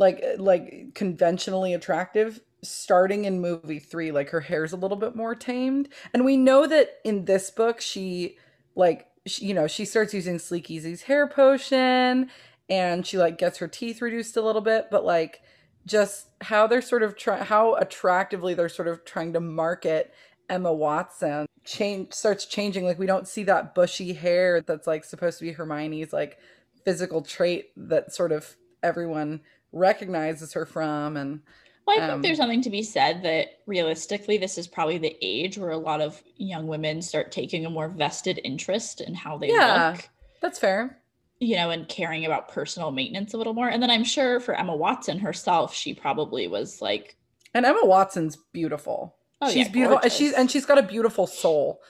[0.00, 4.10] like uh, like conventionally attractive, starting in movie three.
[4.10, 7.80] Like her hair's a little bit more tamed, and we know that in this book
[7.80, 8.38] she
[8.74, 12.30] like she, you know she starts using Sleekeazy's hair potion,
[12.68, 15.42] and she like gets her teeth reduced a little bit, but like
[15.86, 20.12] just how they're sort of trying how attractively they're sort of trying to market
[20.48, 25.38] Emma Watson change starts changing like we don't see that bushy hair that's like supposed
[25.38, 26.38] to be Hermione's like
[26.84, 29.40] physical trait that sort of everyone
[29.72, 31.40] recognizes her from and
[31.86, 35.16] Well, I think Um, there's something to be said that realistically, this is probably the
[35.22, 39.38] age where a lot of young women start taking a more vested interest in how
[39.38, 39.92] they Yeah.
[39.94, 40.08] look,
[40.40, 40.98] that's fair.
[41.40, 43.68] you know, and caring about personal maintenance a little more.
[43.68, 47.16] And then I'm sure for Emma Watson herself, she probably was like,
[47.54, 49.16] And Emma Watson's beautiful.
[49.40, 51.80] Oh, she's yeah, beautiful and she's and she's got a beautiful soul.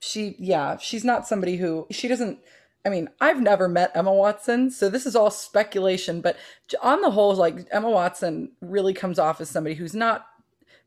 [0.00, 2.38] She yeah, she's not somebody who she doesn't
[2.86, 6.36] I mean, I've never met Emma Watson, so this is all speculation, but
[6.82, 10.26] on the whole like Emma Watson really comes off as somebody who's not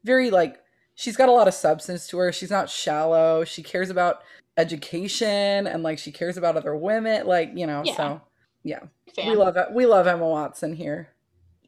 [0.03, 0.57] very like
[0.95, 2.31] she's got a lot of substance to her.
[2.31, 3.43] She's not shallow.
[3.45, 4.21] She cares about
[4.57, 7.95] education and like she cares about other women like, you know, Yeah.
[7.95, 8.21] so
[8.63, 8.79] yeah.
[9.15, 9.29] fan.
[9.29, 9.67] We love it.
[9.71, 11.09] We love Emma Watson here.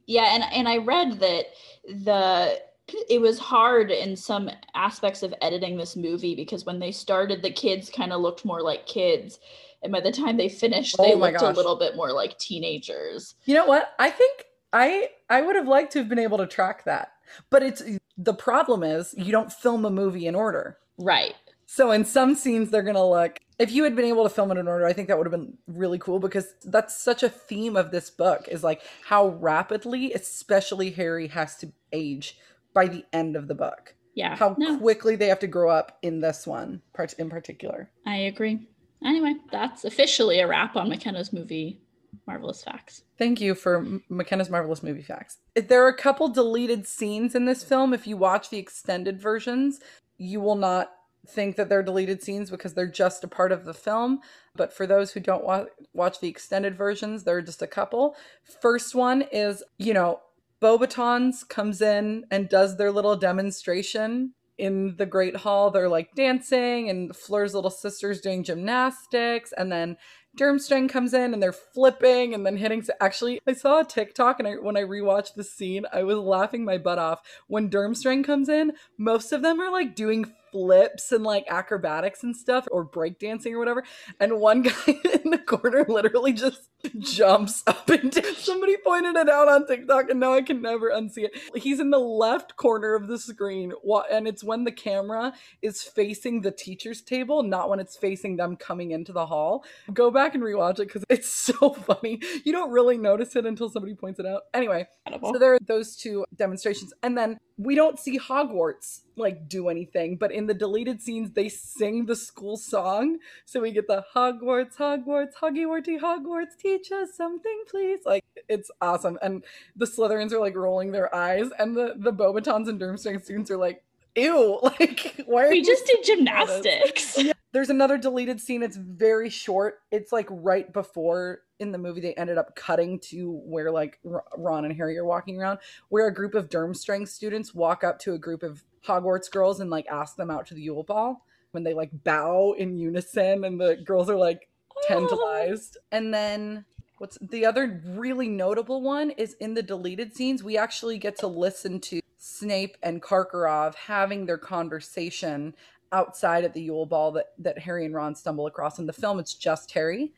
[0.06, 1.46] Yeah, and and I read that
[1.88, 2.60] the
[3.08, 7.52] it was hard in some aspects of editing this movie because when they started, the
[7.52, 9.38] kids kind of looked more like kids,
[9.82, 12.12] and by the time they finished, oh they Oh my looked a little bit more
[12.12, 13.34] like teenagers.
[13.44, 13.94] You know what?
[13.98, 17.12] I think I I would have liked to have been able to track that.
[17.48, 17.82] But it's
[18.16, 20.78] the problem is you don't film a movie in order.
[20.98, 21.34] Right.
[21.66, 24.50] So in some scenes they're going to look if you had been able to film
[24.50, 27.28] it in order, I think that would have been really cool because that's such a
[27.28, 32.38] theme of this book is like how rapidly especially Harry has to age
[32.72, 33.94] by the end of the book.
[34.14, 34.34] Yeah.
[34.34, 37.90] How no, quickly they have to grow up in this one part in particular.
[38.06, 38.66] I agree.
[39.04, 41.80] Anyway, that's officially a wrap on McKenna's movie,
[42.26, 43.02] Marvelous Facts.
[43.18, 45.38] Thank you for McKenna's marvelous movie facts.
[45.54, 47.94] There are a couple deleted scenes in this film.
[47.94, 49.80] If you watch the extended versions,
[50.18, 50.92] you will not
[51.26, 54.20] think that they're deleted scenes because they're just a part of the film.
[54.56, 58.16] But for those who don't wa- watch the extended versions, there are just a couple.
[58.60, 60.20] First one is, you know,
[60.60, 66.88] Beauxbatons comes in and does their little demonstration in the Great Hall, they're like dancing,
[66.90, 69.96] and Fleur's little sister's doing gymnastics, and then
[70.38, 72.84] Durmstrang comes in and they're flipping and then hitting.
[73.00, 76.64] Actually, I saw a TikTok and I, when I rewatched the scene, I was laughing
[76.64, 77.20] my butt off.
[77.48, 82.36] When Durmstrang comes in, most of them are like doing flips and like acrobatics and
[82.36, 83.84] stuff or breakdancing or whatever.
[84.20, 86.68] And one guy in the corner literally just
[86.98, 88.34] jumps up and down.
[88.36, 91.32] Somebody pointed it out on TikTok and now I can never unsee it.
[91.54, 93.72] He's in the left corner of the screen
[94.10, 98.56] and it's when the camera is facing the teacher's table, not when it's facing them
[98.56, 99.64] coming into the hall.
[99.92, 102.20] Go back and rewatch it because it's so funny.
[102.44, 104.42] You don't really notice it until somebody points it out.
[104.54, 104.86] Anyway,
[105.22, 106.92] so there are those two demonstrations.
[107.02, 111.48] And then we don't see Hogwarts like do anything, but in the deleted scenes they
[111.48, 113.18] sing the school song.
[113.44, 118.00] So we get the Hogwarts, Hogwarts, Hogwarty, Hogwarts, teach us something, please.
[118.04, 119.18] Like it's awesome.
[119.22, 119.44] And
[119.76, 123.56] the Slytherins are like rolling their eyes, and the the Beauxbatons and Durmstrang students are
[123.56, 123.82] like,
[124.16, 127.16] ew, like why are we just did gymnastics?
[127.18, 127.32] Yeah.
[127.52, 128.62] There's another deleted scene.
[128.62, 129.80] It's very short.
[129.90, 133.98] It's like right before in the movie they ended up cutting to where like
[134.36, 138.14] Ron and Harry are walking around, where a group of Durmstrang students walk up to
[138.14, 141.64] a group of Hogwarts girls and like ask them out to the Yule Ball when
[141.64, 144.48] they like bow in unison and the girls are like
[144.84, 144.88] Oh.
[144.88, 145.76] tantalized.
[145.80, 145.96] Oh.
[145.96, 146.64] And then
[146.98, 151.26] what's the other really notable one is in the deleted scenes we actually get to
[151.26, 155.54] listen to Snape and Karkaroff having their conversation
[155.92, 158.78] outside at the Yule Ball that that Harry and Ron stumble across.
[158.78, 160.12] In the film, it's just Harry,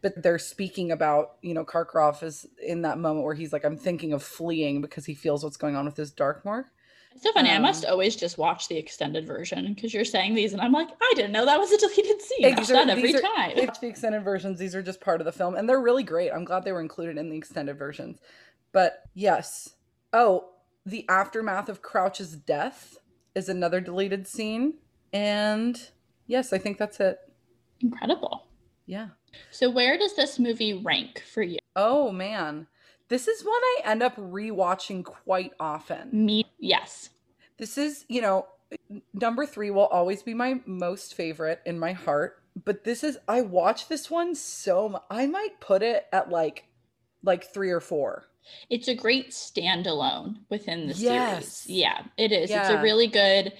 [0.00, 3.76] but they're speaking about you know Karkaroff is in that moment where he's like, I'm
[3.76, 6.66] thinking of fleeing because he feels what's going on with his Dark Mark.
[7.14, 7.50] It's so funny.
[7.50, 10.62] Um, I must um, always just watch the extended version because you're saying these, and
[10.62, 12.54] I'm like, I didn't know that was a deleted scene.
[12.56, 13.52] Watch that every are, time.
[13.56, 14.58] Watch the extended versions.
[14.58, 16.30] These are just part of the film, and they're really great.
[16.30, 18.18] I'm glad they were included in the extended versions.
[18.72, 19.74] But yes.
[20.12, 20.50] Oh,
[20.86, 22.98] the aftermath of Crouch's death
[23.34, 24.74] is another deleted scene.
[25.12, 25.80] And
[26.26, 27.18] yes, I think that's it.
[27.80, 28.46] Incredible.
[28.86, 29.08] Yeah.
[29.50, 31.58] So, where does this movie rank for you?
[31.76, 32.66] Oh, man.
[33.08, 36.10] This is one I end up rewatching quite often.
[36.12, 37.10] Me, yes.
[37.56, 38.46] This is, you know,
[39.14, 42.42] number three will always be my most favorite in my heart.
[42.64, 45.02] But this is, I watch this one so much.
[45.10, 46.64] I might put it at like,
[47.22, 48.26] like three or four.
[48.70, 51.48] It's a great standalone within the yes.
[51.48, 51.80] series.
[51.80, 52.50] Yeah, it is.
[52.50, 52.62] Yeah.
[52.62, 53.52] It's a really good,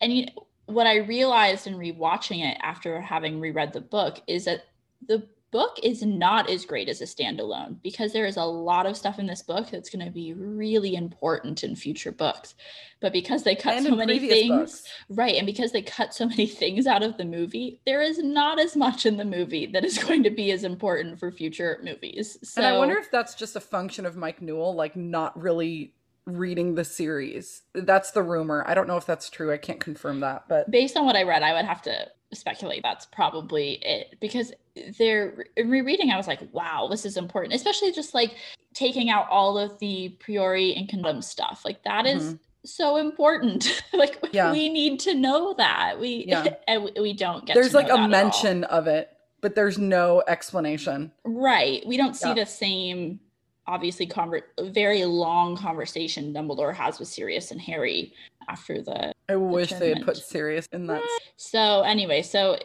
[0.00, 0.26] and you
[0.66, 4.64] what I realized in rewatching it after having reread the book is that
[5.06, 8.94] the book is not as great as a standalone because there is a lot of
[8.94, 12.54] stuff in this book that's going to be really important in future books.
[13.00, 14.82] But because they cut and so many things, books.
[15.08, 18.60] right, and because they cut so many things out of the movie, there is not
[18.60, 22.36] as much in the movie that is going to be as important for future movies.
[22.42, 25.94] So, and I wonder if that's just a function of Mike Newell, like not really
[26.26, 27.62] reading the series.
[27.72, 28.62] That's the rumor.
[28.66, 29.50] I don't know if that's true.
[29.50, 32.82] I can't confirm that, but based on what I read, I would have to speculate
[32.82, 34.16] that's probably it.
[34.20, 34.52] Because
[34.98, 37.54] they're rereading i was like wow this is important.
[37.54, 38.36] Especially just like
[38.74, 41.62] taking out all of the Priori Incantatem stuff.
[41.64, 42.36] Like that is mm-hmm.
[42.64, 43.82] so important.
[43.94, 44.52] Like yeah.
[44.52, 45.98] we need to know that.
[45.98, 46.54] We yeah.
[46.68, 51.12] and we don't get there's like a mention of it but there's no explanation.
[51.24, 51.86] Right.
[51.86, 52.34] We don't see yeah.
[52.34, 53.20] the same
[53.68, 58.12] obviously conver- very long conversation Dumbledore has with Sirius and Harry
[58.48, 59.12] after the.
[59.28, 61.02] I wish they had put Sirius in that.
[61.36, 62.58] So anyway, so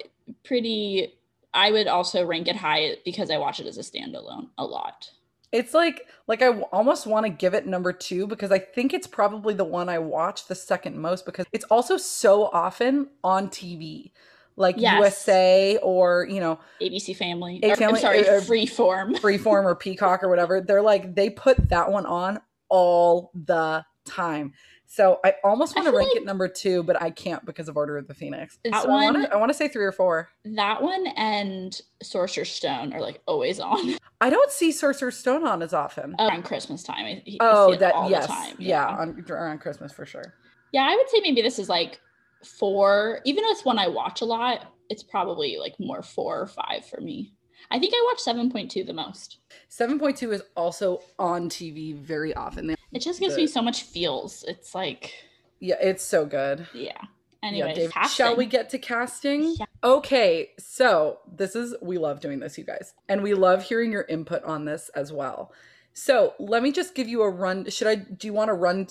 [0.43, 1.13] pretty.
[1.53, 5.09] I would also rank it high because I watch it as a standalone a lot.
[5.51, 9.07] It's like like I almost want to give it number 2 because I think it's
[9.07, 14.11] probably the one I watch the second most because it's also so often on TV
[14.55, 14.97] like yes.
[14.97, 17.59] USA or you know ABC Family.
[17.61, 20.61] ABC Family I'm sorry, or, Freeform, Freeform or Peacock or whatever.
[20.61, 22.39] They're like they put that one on
[22.69, 24.53] all the time.
[24.93, 27.77] So I almost want to rank like it number two, but I can't because of
[27.77, 28.59] Order of the Phoenix.
[28.65, 30.27] That so one, I want to say three or four.
[30.43, 33.95] That one and Sorcerer's Stone are like always on.
[34.21, 36.13] I don't see Sorcerer's Stone on as often.
[36.19, 37.05] Oh, around Christmas time.
[37.05, 38.27] I, I oh, that yes,
[38.59, 40.33] yeah, yeah on, around Christmas for sure.
[40.73, 42.01] Yeah, I would say maybe this is like
[42.43, 46.47] four, even though it's one I watch a lot, it's probably like more four or
[46.47, 47.31] five for me.
[47.69, 49.37] I think I watch 7.2 the most.
[49.69, 52.75] 7.2 is also on TV very often.
[52.93, 54.43] It just gives the, me so much feels.
[54.47, 55.13] It's like
[55.59, 56.67] Yeah, it's so good.
[56.73, 57.01] Yeah.
[57.43, 59.55] Anyway, yeah, shall we get to casting?
[59.57, 59.65] Yeah.
[59.83, 62.93] Okay, so this is we love doing this, you guys.
[63.09, 65.51] And we love hearing your input on this as well.
[65.93, 67.67] So let me just give you a run.
[67.69, 67.95] Should I?
[67.95, 68.87] Do you want to run?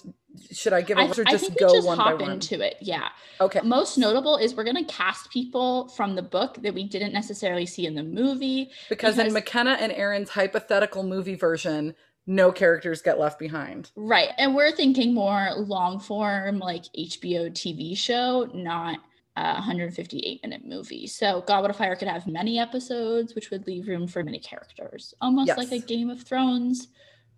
[0.52, 2.32] Should I give a I, or just go just one hop by one?
[2.32, 2.76] into it?
[2.80, 3.08] Yeah.
[3.40, 3.60] Okay.
[3.62, 7.86] Most notable is we're gonna cast people from the book that we didn't necessarily see
[7.86, 11.94] in the movie because, because in McKenna and Erin's hypothetical movie version,
[12.30, 13.90] no characters get left behind.
[13.96, 14.28] Right.
[14.38, 19.00] And we're thinking more long form, like HBO TV show, not
[19.36, 21.08] a 158 minute movie.
[21.08, 25.12] So Goblet of Fire could have many episodes, which would leave room for many characters,
[25.20, 25.58] almost Yes.
[25.58, 26.86] like a Game of Thrones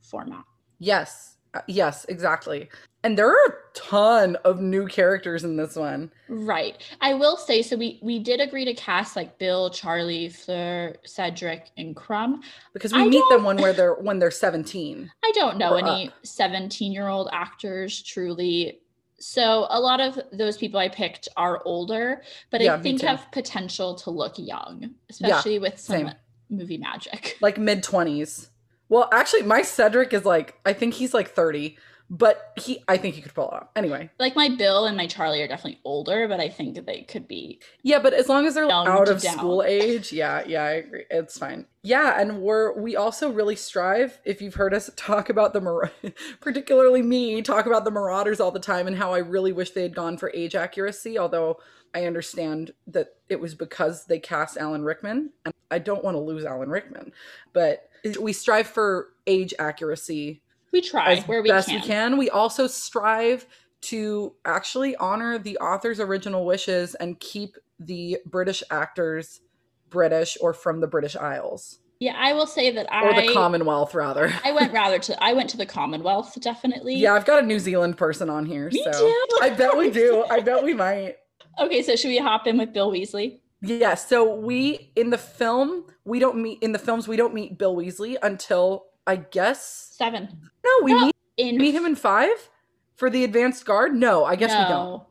[0.03, 0.45] format.
[0.79, 1.39] Yes.
[1.55, 2.69] Uh, Yes, exactly.
[3.05, 6.13] And there are a ton of new characters in this one.
[6.29, 6.81] Right.
[7.01, 11.71] I will say so we we did agree to cast like Bill, Charlie, Fleur, Cedric,
[11.77, 12.43] and Krum.
[12.73, 15.11] Because we I meet them when where they're when they're 17.
[15.25, 18.79] I don't know any 17 year old actors truly.
[19.19, 23.27] So a lot of those people I picked are older, but Yeah, I think have
[23.33, 26.13] potential to look young, especially with some same.
[26.51, 27.37] movie magic.
[27.41, 28.49] Like mid 20s.
[28.93, 31.79] Well, actually my Cedric is like I think he's like 30,
[32.11, 33.69] but he I think he could pull it off.
[33.75, 34.11] Anyway.
[34.19, 37.59] Like my Bill and my Charlie are definitely older, but I think they could be
[37.83, 39.39] Yeah, but as long as they're out of down.
[39.39, 41.05] school age, yeah, yeah, I agree.
[41.09, 41.65] It's fine.
[41.83, 44.21] Yeah, and we're we also really strive.
[44.27, 45.91] If you've heard us talk about the Mar-
[46.43, 49.85] particularly me talk about the Marauders all the time and how I really wish they
[49.85, 51.61] had gone for age accuracy, although
[51.95, 56.21] I understand that it was because they cast Alan Rickman, and I don't want to
[56.21, 57.13] lose Alan Rickman,
[57.55, 57.89] but
[58.21, 61.81] we strive for age accuracy we try as where we best can.
[61.81, 62.17] we can.
[62.17, 63.47] We also strive
[63.83, 69.41] to actually honor the author's original wishes and keep the British actors
[69.91, 73.95] British or from the British Isles Yeah, I will say that I or the Commonwealth,
[73.95, 74.33] rather.
[74.45, 76.97] I went rather to I went to the Commonwealth definitely.
[76.97, 79.27] Yeah, I've got a New Zealand person on here, Me so too.
[79.43, 80.25] I bet we do.
[80.31, 81.17] I bet we might.
[81.59, 83.41] Okay, so should we hop in with Bill Weasley?
[83.63, 87.59] Yeah, so we in the film we don't meet in the films we don't meet
[87.59, 90.29] Bill Weasley until I guess Seven.
[90.65, 92.51] no we No, meet In meet him in five
[92.97, 93.95] for the advanced guard.
[93.95, 94.59] No, I guess no.
[94.59, 95.03] we don't.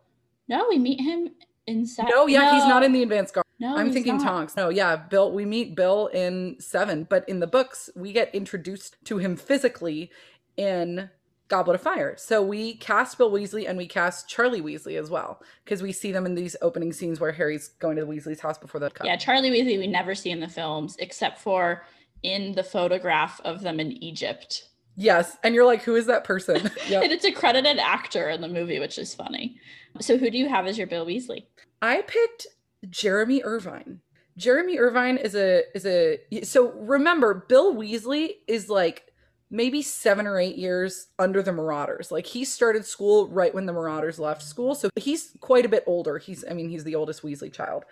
[0.47, 1.29] No, we meet him
[1.65, 2.11] in seven.
[2.13, 3.45] No, yeah, he's not in the advanced guard.
[3.59, 4.23] No, I'm thinking not.
[4.25, 4.55] Tonks.
[4.55, 5.31] No, yeah, Bill.
[5.31, 10.11] We meet Bill in seven, but in the books, we get introduced to him physically
[10.57, 11.09] in
[11.51, 12.15] Goblet of Fire.
[12.17, 16.13] So we cast Bill Weasley and we cast Charlie Weasley as well because we see
[16.13, 19.05] them in these opening scenes where Harry's going to the Weasley's house before the cut.
[19.05, 21.83] Yeah, Charlie Weasley we never see in the films except for
[22.23, 24.69] in the photograph of them in Egypt.
[24.95, 26.71] Yes, and you're like, who is that person?
[26.87, 27.01] yeah.
[27.01, 29.57] And it's a credited actor in the movie, which is funny.
[29.99, 31.47] So who do you have as your Bill Weasley?
[31.81, 32.47] I picked
[32.89, 33.99] Jeremy Irvine.
[34.37, 39.10] Jeremy Irvine is a is a so remember Bill Weasley is like
[39.51, 42.09] maybe 7 or 8 years under the Marauders.
[42.09, 44.73] Like he started school right when the Marauders left school.
[44.73, 46.17] So he's quite a bit older.
[46.17, 47.83] He's I mean he's the oldest Weasley child.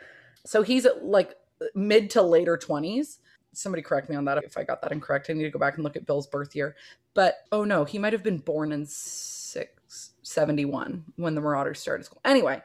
[0.46, 1.36] So he's like
[1.76, 3.18] mid to later 20s.
[3.52, 5.30] Somebody correct me on that if I got that incorrect.
[5.30, 6.78] I need to go back and look at Bill's birth year.
[7.14, 12.22] But oh no, he might have been born in 671 when the Marauders started school.
[12.24, 12.62] Anyway,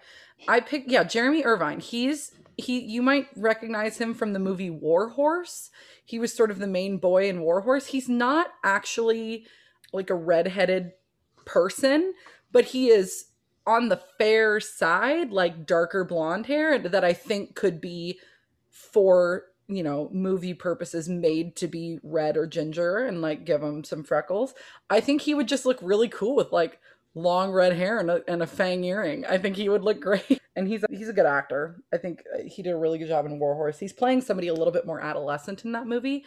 [0.48, 1.80] I picked yeah, Jeremy Irvine.
[1.80, 5.70] He's he you might recognize him from the movie War Horse.
[6.04, 7.86] He was sort of the main boy in War Horse.
[7.86, 9.46] He's not actually
[9.92, 10.92] like a redheaded
[11.44, 12.14] person,
[12.52, 13.26] but he is
[13.66, 18.18] on the fair side, like darker blonde hair that I think could be
[18.70, 23.84] for, you know, movie purposes made to be red or ginger and like give him
[23.84, 24.54] some freckles.
[24.90, 26.78] I think he would just look really cool with like
[27.14, 29.24] long red hair and a, and a fang earring.
[29.26, 30.40] I think he would look great.
[30.56, 31.82] And he's he's a good actor.
[31.92, 33.76] I think uh, he did a really good job in War Horse.
[33.76, 36.24] He's playing somebody a little bit more adolescent in that movie,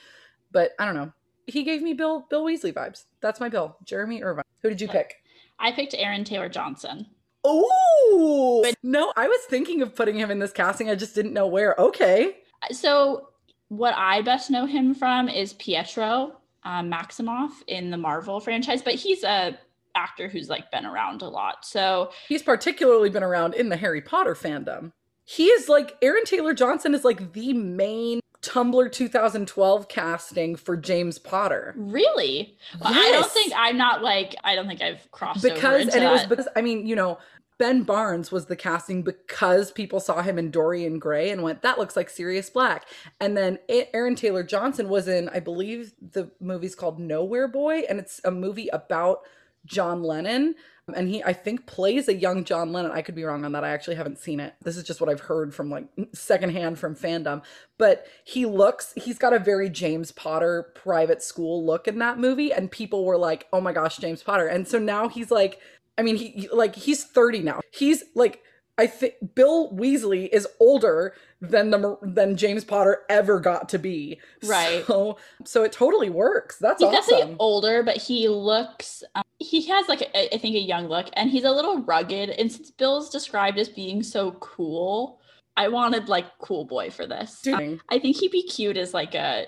[0.51, 1.13] but I don't know.
[1.45, 3.05] He gave me Bill Bill Weasley vibes.
[3.21, 3.77] That's my Bill.
[3.85, 4.43] Jeremy Irvine.
[4.63, 5.15] Who did you pick?
[5.59, 7.07] I picked Aaron Taylor Johnson.
[7.45, 9.13] Oh no!
[9.15, 10.89] I was thinking of putting him in this casting.
[10.89, 11.73] I just didn't know where.
[11.79, 12.35] Okay.
[12.71, 13.29] So
[13.69, 18.95] what I best know him from is Pietro um, Maximoff in the Marvel franchise, but
[18.95, 19.57] he's a
[19.97, 21.65] actor who's like been around a lot.
[21.65, 24.91] So He's particularly been around in the Harry Potter fandom.
[25.25, 31.19] He is like Aaron Taylor Johnson is like the main Tumblr 2012 casting for James
[31.19, 31.73] Potter.
[31.75, 35.93] really, Well, I don't think I'm not like I don't think I've crossed over because
[35.93, 37.17] and it was because I mean, you know,
[37.57, 41.79] Ben Barnes was the casting because people saw him in Dorian Gray and went, "That
[41.79, 42.85] looks like Sirius Black."
[43.19, 47.99] And then Aaron Taylor Johnson was in, I believe, the movie's called Nowhere Boy, and
[47.99, 49.21] it's a movie about
[49.67, 50.55] John Lennon.
[50.95, 52.93] And he, I think, plays a young John Lennon.
[52.93, 53.65] I could be wrong on that.
[53.65, 54.55] I actually haven't seen it.
[54.63, 57.43] This is just what I've heard from like secondhand from fandom.
[57.77, 62.53] But he looks, he's got a very James Potter private school look in that movie.
[62.53, 64.47] And people were like, oh my gosh, James Potter.
[64.47, 65.59] And so now he's like,
[65.97, 67.59] I mean, he like he's 30 now.
[67.71, 68.41] He's like
[68.77, 74.19] I think Bill Weasley is older than the than James Potter ever got to be.
[74.43, 74.85] Right.
[74.85, 76.57] So so it totally works.
[76.57, 76.95] That's awesome.
[76.95, 77.35] He's definitely awesome.
[77.39, 79.03] older, but he looks.
[79.15, 82.29] Um, he has like a, I think a young look, and he's a little rugged.
[82.29, 85.19] And since Bill's described as being so cool,
[85.55, 87.41] I wanted like cool boy for this.
[87.41, 89.47] Dude, I think he'd be cute as like a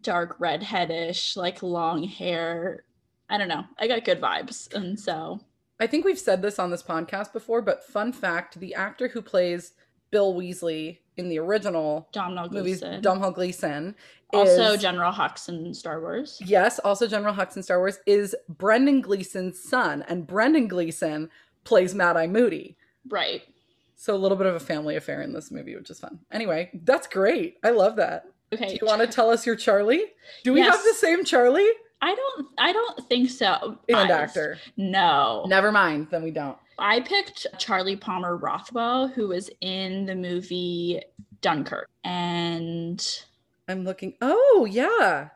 [0.00, 2.84] dark redheadish, like long hair.
[3.28, 3.64] I don't know.
[3.78, 4.72] I got good vibes.
[4.74, 5.40] And so
[5.80, 9.22] I think we've said this on this podcast before, but fun fact the actor who
[9.22, 9.72] plays
[10.10, 13.00] Bill Weasley in the original Domhnall movies, Gleeson.
[13.00, 13.94] Domhnall Gleeson,
[14.32, 16.38] also is- General Hux in Star Wars.
[16.44, 20.04] yes, also General Hux in Star Wars, is Brendan Gleeson's son.
[20.08, 21.30] And Brendan Gleeson
[21.64, 22.76] plays Mad Eye Moody.
[23.08, 23.42] Right.
[23.96, 26.20] So a little bit of a family affair in this movie, which is fun.
[26.32, 27.58] Anyway, that's great.
[27.62, 28.24] I love that.
[28.50, 28.78] Do Okay.
[28.80, 30.04] you want to tell us your Charlie?
[30.42, 31.70] Do we have the same Charlie
[32.02, 33.78] I don't I don't think so.
[33.88, 34.10] and guys.
[34.10, 34.58] actor?
[34.76, 35.44] No.
[35.48, 36.56] Never mind, then we don't.
[36.78, 41.02] I picked Charlie Palmer Rothwell, who was in the movie
[41.42, 41.88] Dunkirk.
[42.04, 43.06] And
[43.68, 44.14] I'm looking.
[44.22, 45.28] Oh, yeah.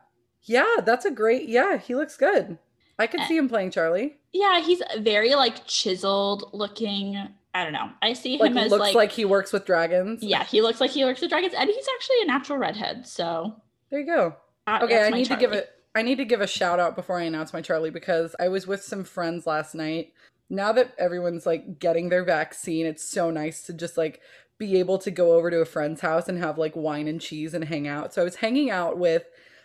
[0.43, 1.47] Yeah, that's a great.
[1.49, 2.57] Yeah, he looks good.
[2.97, 3.27] I could Eh.
[3.27, 4.17] see him playing Charlie.
[4.33, 7.17] yeah, he's very like chiseled looking.
[7.53, 7.89] I don't know.
[8.01, 10.21] I see Like him as looks like, like, he works with dragons.
[10.23, 13.07] yeah, he looks like he works with dragons, and he's actually a natural redhead.
[13.07, 13.55] So
[13.89, 14.35] There you go.
[14.67, 17.19] that- Okay, I need to give it I need to give a shout out before
[17.19, 20.13] I announce my Charlie because I was with some friends last night.
[20.49, 24.19] Now that everyone's like getting their vaccine, it's so nice to just like
[24.57, 27.53] be able to go over to a friend's house and have like wine and cheese
[27.53, 28.13] and hang out.
[28.13, 29.23] So I was hanging out with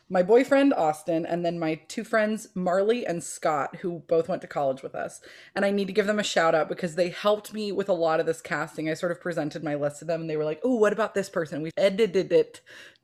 [0.09, 4.49] my boyfriend Austin and then my two friends Marley and Scott who both went to
[4.49, 5.21] college with us.
[5.55, 7.93] And I need to give them a shout out because they helped me with a
[7.93, 8.89] lot of this casting.
[8.89, 11.15] I sort of presented my list to them and they were like, "Oh, what about
[11.15, 12.61] this person?" We edited it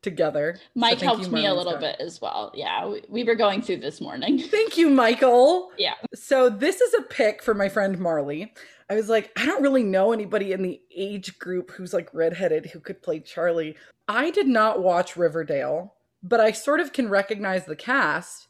[0.07, 0.57] together.
[0.77, 2.53] Mike thank helped you, me a little bit as well.
[2.55, 4.39] Yeah, we, we were going through this morning.
[4.57, 5.73] Thank you, Michael.
[5.77, 5.95] Yeah.
[6.15, 8.55] So this is a pick for my friend Marley.
[8.89, 12.67] I was like, I don't really know anybody in the age group who's like redheaded
[12.67, 13.77] who could play Charlie.
[14.07, 18.47] I did not watch Riverdale, but I sort of can recognize the cast.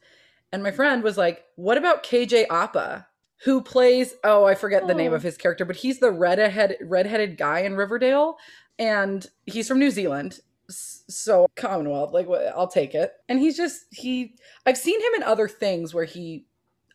[0.53, 3.07] And my friend was like, What about KJ Apa?
[3.45, 5.17] Who plays oh, I forget the name Oh.
[5.17, 8.37] of his character, but he's the redhead redheaded guy in Riverdale.
[8.79, 10.41] And he's from New Zealand.
[10.69, 13.13] So Commonwealth, like I'll take it.
[13.29, 16.47] And he's just he I've seen him in other things where he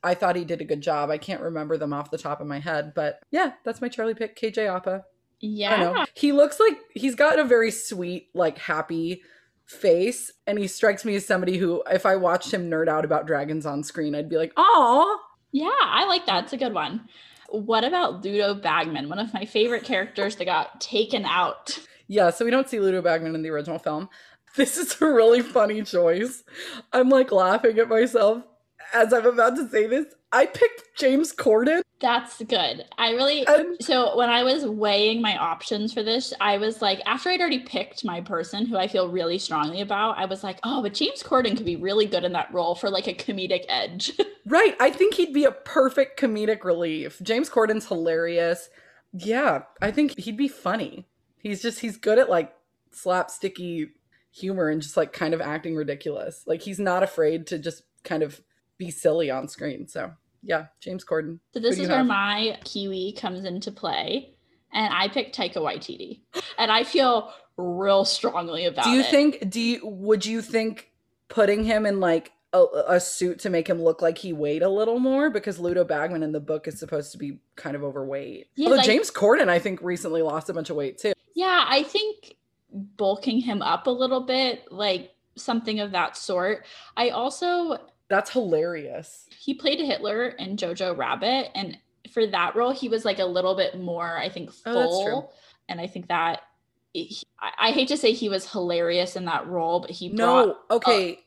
[0.03, 1.09] I thought he did a good job.
[1.09, 4.15] I can't remember them off the top of my head, but yeah, that's my Charlie
[4.15, 5.03] pick, KJ Apa.
[5.03, 5.05] I
[5.39, 5.78] Yeah.
[5.78, 6.05] know.
[6.15, 9.22] He looks like he's got a very sweet, like happy
[9.65, 13.26] face, and he strikes me as somebody who, if I watched him nerd out about
[13.28, 15.19] dragons on screen, I'd be like, "Oh,
[15.53, 16.45] Yeah, I like that.
[16.45, 17.07] It's a good one.
[17.49, 21.78] What about Ludo Bagman, one of my favorite characters that got taken out?
[22.12, 24.09] Yeah." So we don't see Ludo Bagman in the original film.
[24.57, 26.43] This is a really funny choice.
[26.91, 28.43] I'm like laughing at myself
[28.93, 30.05] as I'm about to say this.
[30.34, 32.86] I picked James Corden, That's good.
[32.97, 33.45] I really
[33.82, 37.59] so when I was weighing my options for this, I was like, after I'd already
[37.59, 41.22] picked my person who I feel really strongly about, I was like, oh, but James
[41.22, 44.12] Corden could be really good in that role for like a comedic edge.
[44.47, 44.76] Right.
[44.80, 47.22] I think he'd be a perfect comedic relief.
[47.22, 48.72] James Corden's hilarious.
[49.14, 51.05] Yeah, I think he'd be funny.
[51.42, 52.54] He's just he's good at like
[52.94, 53.89] slapsticky
[54.32, 56.44] humor and just like kind of acting ridiculous.
[56.48, 58.42] Like he's not afraid to just kind of
[58.78, 59.88] be silly on screen.
[59.88, 60.12] So,
[60.44, 61.39] yeah, James Corden.
[61.54, 62.06] so this is where have?
[62.08, 64.34] my Kiwi comes into play.
[64.74, 66.22] And I picked Taika Waititi.
[66.58, 69.08] And I feel real strongly about Do you it.
[69.08, 70.92] think do you would you think
[71.28, 74.70] putting him in like a, a suit to make him look like he weighed a
[74.70, 78.48] little more because Ludo Bagman in the book is supposed to be kind of overweight.
[78.56, 81.12] Yeah, Although like- James Corden I think recently lost a bunch of weight too.
[81.36, 82.36] Yeah, I think
[82.73, 86.65] bulking him up a little bit, like something of that sort.
[86.97, 87.77] I also
[88.09, 89.27] That's hilarious.
[89.38, 91.77] he played Hitler in Jojo Rabbit, and
[92.11, 95.11] for that role, he was like a little bit more, I think, Oh, that's true.
[95.13, 95.34] full.
[95.69, 96.41] and I think that
[96.93, 100.57] he- I, I hate to say he was hilarious in that role, but he No,
[100.69, 101.19] okay.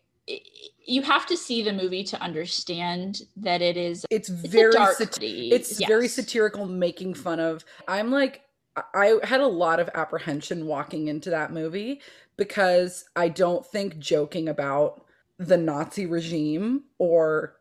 [0.86, 4.04] You have to see the movie to understand that it is.
[4.10, 4.96] it's It's very a dark.
[4.96, 8.42] sat- comedy, it's very satirical making fun of i'm like
[8.76, 12.00] I- had a lot of apprehension walking into that movie
[12.36, 15.04] because i don't think joking about
[15.38, 17.54] the nazi regime or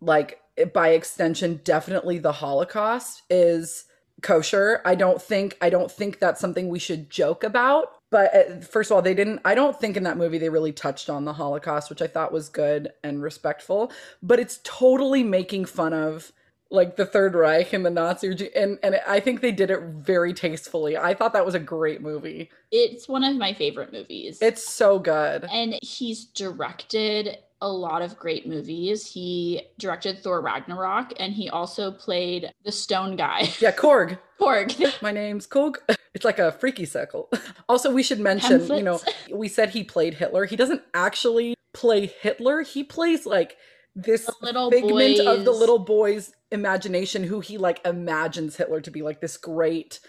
[0.00, 0.40] like
[0.72, 3.86] by extension definitely the holocaust is
[4.20, 4.80] kosher.
[4.84, 8.90] I don't think i don't think that's something we should joke about but uh, first
[8.90, 11.32] of all they didn't i don't think in that movie they really touched on the
[11.32, 13.90] holocaust which i thought was good and respectful
[14.22, 16.32] but it's totally making fun of
[16.72, 19.80] like the Third Reich and the Nazi regime, and and I think they did it
[19.82, 20.96] very tastefully.
[20.96, 22.50] I thought that was a great movie.
[22.72, 24.38] It's one of my favorite movies.
[24.42, 25.44] It's so good.
[25.52, 29.06] and he's directed a lot of great movies.
[29.06, 34.18] He directed Thor Ragnarok, and he also played the Stone Guy, Yeah, Korg.
[34.40, 35.00] Korg.
[35.02, 35.76] My name's Korg.
[36.14, 37.30] It's like a freaky circle.
[37.70, 39.00] Also, we should mention, you know,
[39.32, 40.44] we said he played Hitler.
[40.44, 42.60] He doesn't actually play Hitler.
[42.62, 43.56] He plays like
[43.94, 44.28] this
[44.70, 49.36] figment of the little boy's imagination who he like imagines Hitler to be like this
[49.36, 50.00] great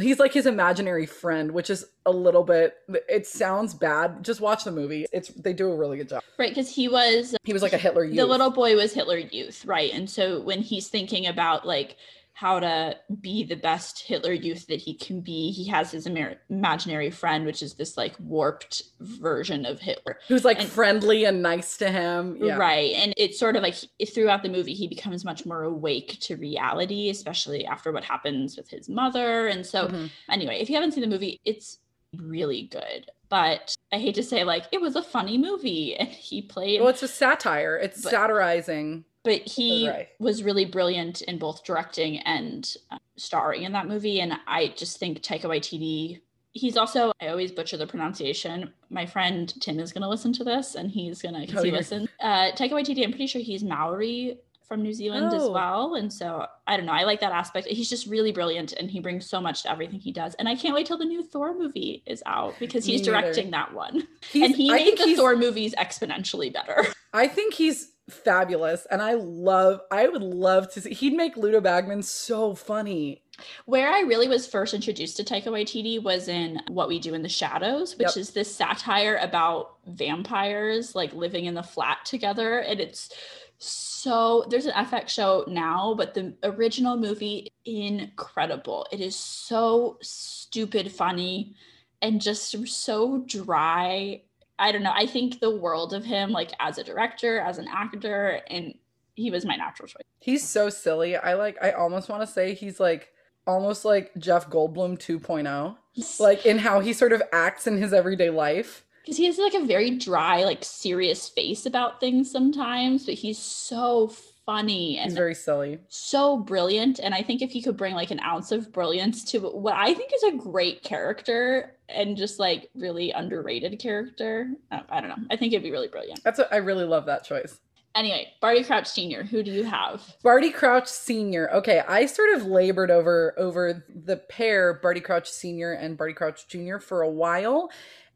[0.00, 2.74] He's like his imaginary friend, which is a little bit.
[3.08, 4.24] It sounds bad.
[4.24, 5.06] Just watch the movie.
[5.12, 6.22] It's they do a really good job.
[6.38, 8.16] Right, because he was He was like a Hitler youth.
[8.16, 9.92] the little boy was Hitler Youth, right?
[9.92, 11.96] And so when he's thinking about like
[12.40, 16.38] how to be the best Hitler Youth that he can be, he has his Amer-
[16.48, 20.18] imaginary friend, which is this like warped version of Hitler.
[20.26, 22.38] who's like and- friendly and nice to him.
[22.40, 22.56] Yeah.
[22.56, 22.92] Right.
[22.94, 23.74] And it's sort of like
[24.14, 28.70] throughout the movie, he becomes much more awake to reality, especially after what happens with
[28.70, 29.46] his mother.
[29.46, 30.10] And so, Mhm.
[30.30, 31.78] anyway, if you haven't seen the movie, it's
[32.16, 33.10] really good.
[33.28, 36.88] But I hate to say, like, it was a funny movie and he played, Well,
[36.88, 37.76] it's a satire.
[37.76, 39.04] It's But- satirizing.
[39.22, 40.08] But he right.
[40.18, 44.20] was really brilliant in both directing and uh, starring in that movie.
[44.20, 46.20] And I just think Taika Waititi.
[46.52, 48.72] He's also, I always butcher the pronunciation.
[48.88, 51.62] My friend Tim is going to listen to this and he's going to, because Oh,
[51.64, 55.50] he you're- Uh, Taika Waititi, I'm pretty sure he's Maori from New Zealand as Oh.
[55.52, 55.94] well.
[55.96, 56.92] And so I don't know.
[56.92, 57.66] I like that aspect.
[57.66, 60.34] He's just really brilliant and he brings so much to everything he does.
[60.36, 63.74] And I can't wait till the new Thor movie is out because he's directing that
[63.74, 64.06] one.
[64.32, 66.86] He's, and he I made the Thor movies exponentially better.
[67.12, 69.80] I think he's fabulous, and I love.
[69.90, 70.94] I would love to see.
[70.94, 73.22] He'd make Ludo Bagman so funny.
[73.64, 77.22] Where I really was first introduced to Taika Waititi was in What We Do in
[77.22, 78.16] the Shadows, which Yep.
[78.16, 82.58] is this satire about vampires like living in the flat together.
[82.58, 83.10] And it's
[83.58, 88.86] so there's an FX show now, but the original movie incredible.
[88.90, 91.54] It is so stupid funny
[92.02, 94.22] and just so dry.
[94.60, 94.92] I don't know.
[94.94, 98.74] I think the world of him like as a director, as an actor, and
[99.14, 100.02] he was my natural choice.
[100.20, 101.16] He's so silly.
[101.16, 101.56] I like.
[101.62, 103.08] I almost want to say he's like
[103.46, 105.76] almost like Jeff Goldblum 2.0,
[106.20, 108.84] like in how he sort of acts in his everyday life.
[109.02, 113.38] because he has like a very dry like serious face about things sometimes but he's
[113.38, 114.08] so
[114.46, 115.78] funny and He's very silly.
[115.88, 119.38] so brilliant and i think if he could bring like an ounce of brilliance to
[119.40, 125.00] what i think is a great character and just like really underrated character uh, i
[125.00, 126.38] don't know i think it'd be really brilliant That's.
[126.38, 127.60] A, I really love that choice.
[127.94, 131.50] anyway barty crouch senior who do you have Barty Crouch Senior.
[131.52, 136.46] Okay, I sort of labored over over the pair Barty Crouch Senior and Barty Crouch
[136.46, 137.70] Junior for a while,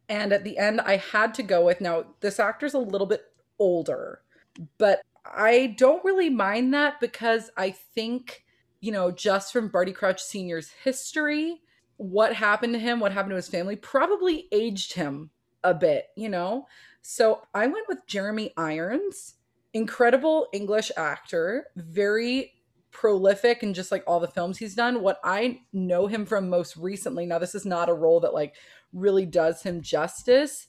[0.08, 3.22] and at the end I had to go with now this actor's a little bit
[3.58, 4.20] older,
[4.78, 8.44] but I don't really mind that because I think
[8.80, 11.62] you know just from Barty Crouch Senior's history,
[11.96, 15.30] what happened to him, what happened to his family, probably aged him
[15.62, 16.66] a bit, you know.
[17.02, 19.34] So I went with Jeremy Irons
[19.74, 22.54] incredible English actor, very
[22.92, 25.02] prolific and just like all the films he's done.
[25.02, 28.54] What I know him from most recently, now this is not a role that like
[28.92, 30.68] really does him justice,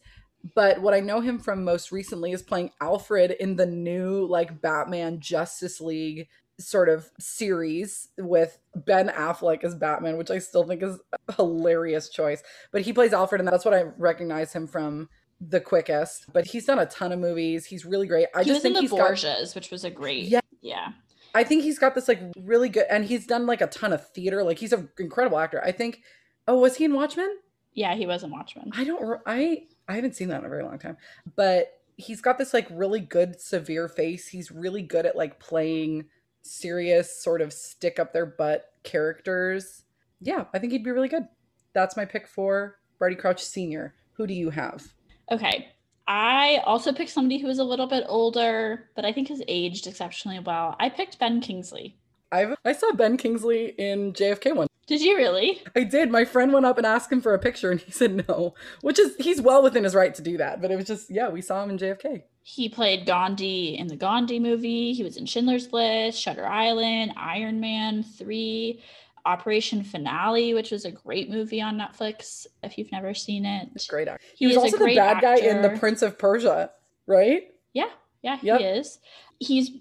[0.56, 4.60] but what I know him from most recently is playing Alfred in the new like
[4.60, 6.28] Batman Justice League
[6.60, 12.10] sort of series with Ben Affleck as Batman, which I still think is a hilarious
[12.10, 12.44] choice.
[12.72, 15.10] But he plays Alfred, and that's what I recognize him from
[15.42, 16.32] the quickest.
[16.32, 17.66] But he's done a ton of movies.
[17.66, 18.28] He's really great.
[18.34, 20.42] I he just was in think the he's got which was a great Yeah.
[20.62, 20.94] yeah
[21.34, 24.10] I think he's got this like really good, and he's done like a ton of
[24.12, 24.44] theater.
[24.44, 25.62] Like he's an incredible actor.
[25.64, 26.02] I think.
[26.48, 27.30] Oh, was he in Watchmen?
[27.74, 29.22] yeah he was in watchmen I don't.
[29.26, 30.98] I I haven't seen that in a very long time.
[31.36, 34.28] But he's got this like really good severe face.
[34.30, 36.06] He's really good at like playing
[36.46, 39.84] serious, sort of stick up their butt characters.
[40.22, 41.28] Yeah, I think he'd be really good.
[41.74, 43.94] That's my pick for Barty Crouch Senior.
[44.14, 44.94] Who do you have?
[45.32, 45.70] Okay.
[46.08, 49.88] I also picked somebody who was a little bit older, but I think has aged
[49.88, 50.76] exceptionally well.
[50.80, 51.98] I picked Ben Kingsley.
[52.32, 54.68] I've I saw Ben Kingsley in JFK one.
[54.88, 55.64] Did you really?
[55.76, 56.12] I did.
[56.12, 59.00] My friend went up and asked him for a picture, and he said no, which
[59.00, 60.62] is he's well within his right to do that.
[60.62, 62.24] But it was just yeah, we saw him in JFK.
[62.48, 64.94] He played Gandhi in the Gandhi movie.
[64.94, 68.84] He was in Schindler's List, Shutter Island, Iron Man 3,
[69.26, 73.70] Operation Finale, which was a great movie on Netflix if you've never seen it.
[73.74, 74.24] It's great actor.
[74.36, 75.76] He was also the bad guy in the.
[75.80, 76.70] Prince of Persia,
[77.08, 77.52] right?
[77.74, 77.90] Yeah,
[78.22, 78.62] yeah, he Yep.
[78.62, 79.00] is.
[79.40, 79.72] He's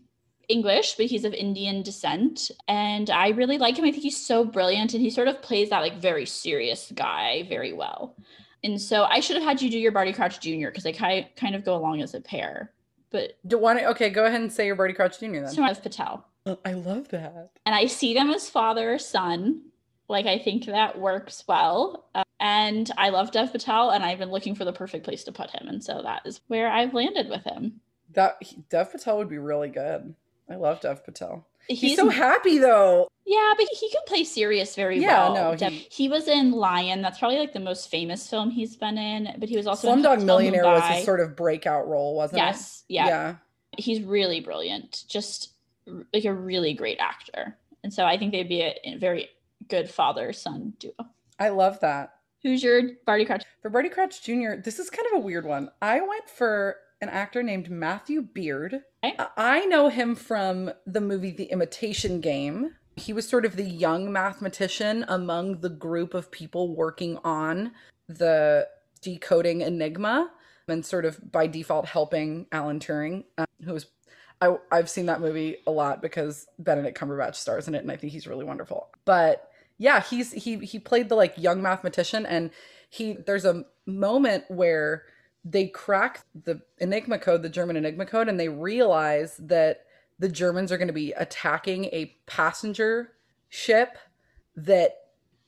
[0.48, 2.50] English, but he's of Indian descent.
[2.66, 3.84] And I really like him.
[3.84, 7.44] I think he's so brilliant and he sort of plays that like very serious guy
[7.46, 8.16] very well.
[8.64, 10.68] And so I should have had you do your Barty Crouch Jr.
[10.68, 12.72] because they ki- kind of go along as a pair.
[13.10, 15.26] But Do want to, okay, go ahead and say your Barty Crouch Jr.
[15.32, 15.48] then.
[15.48, 16.26] so I have Patel.
[16.64, 17.50] I love that.
[17.64, 19.62] And I see them as father or son.
[20.08, 22.06] Like I think that works well.
[22.14, 25.32] Uh, and I love Dev Patel and I've been looking for the perfect place to
[25.32, 25.68] put him.
[25.68, 27.80] And so that is where I've landed with him.
[28.12, 30.14] That he- Dev Patel would be really good.
[30.50, 31.46] I love Dev Patel.
[31.68, 33.08] He's, He's so happy though.
[33.26, 35.56] Yeah, but he can play serious very Yeah, well.
[35.58, 37.00] no, he- he was in Lion.
[37.00, 39.34] That's probably like the most famous film he's been in.
[39.38, 40.96] But he was also Slumdog Millionaire was Mumbai.
[40.96, 42.94] his sort of breakout role, wasn't yes, it?
[42.94, 43.06] yeah.
[43.06, 43.34] Yeah.
[43.78, 45.04] He's really brilliant.
[45.08, 45.54] Just
[46.12, 47.56] like a really great actor.
[47.82, 49.28] And so I think they'd be a, a very
[49.68, 50.92] good father son duo.
[51.38, 52.10] I love that.
[52.42, 53.42] Who's your Barty Crouch?
[53.62, 55.70] For Barty Crouch Jr., this is kind of a weird one.
[55.80, 58.82] I went for an actor named Matthew Beard.
[59.04, 59.14] Okay.
[59.36, 62.74] I- know him from the movie The Imitation Game.
[62.96, 67.72] He was sort of the young mathematician among the group of people working on
[68.08, 68.68] the
[69.02, 70.30] decoding enigma
[70.68, 73.86] and sort of by default helping Alan Turing, uh, who was
[74.40, 77.96] I, I've seen that movie a lot because Benedict Cumberbatch stars in it, and I
[77.96, 78.88] think he's really wonderful.
[79.04, 82.50] But yeah, he's he he played the like young mathematician, and
[82.90, 85.04] he there's a moment where
[85.44, 89.84] they crack the Enigma code, the German Enigma code, and they realize that
[90.18, 93.12] the Germans are going to be attacking a passenger
[93.48, 93.98] ship
[94.56, 94.96] that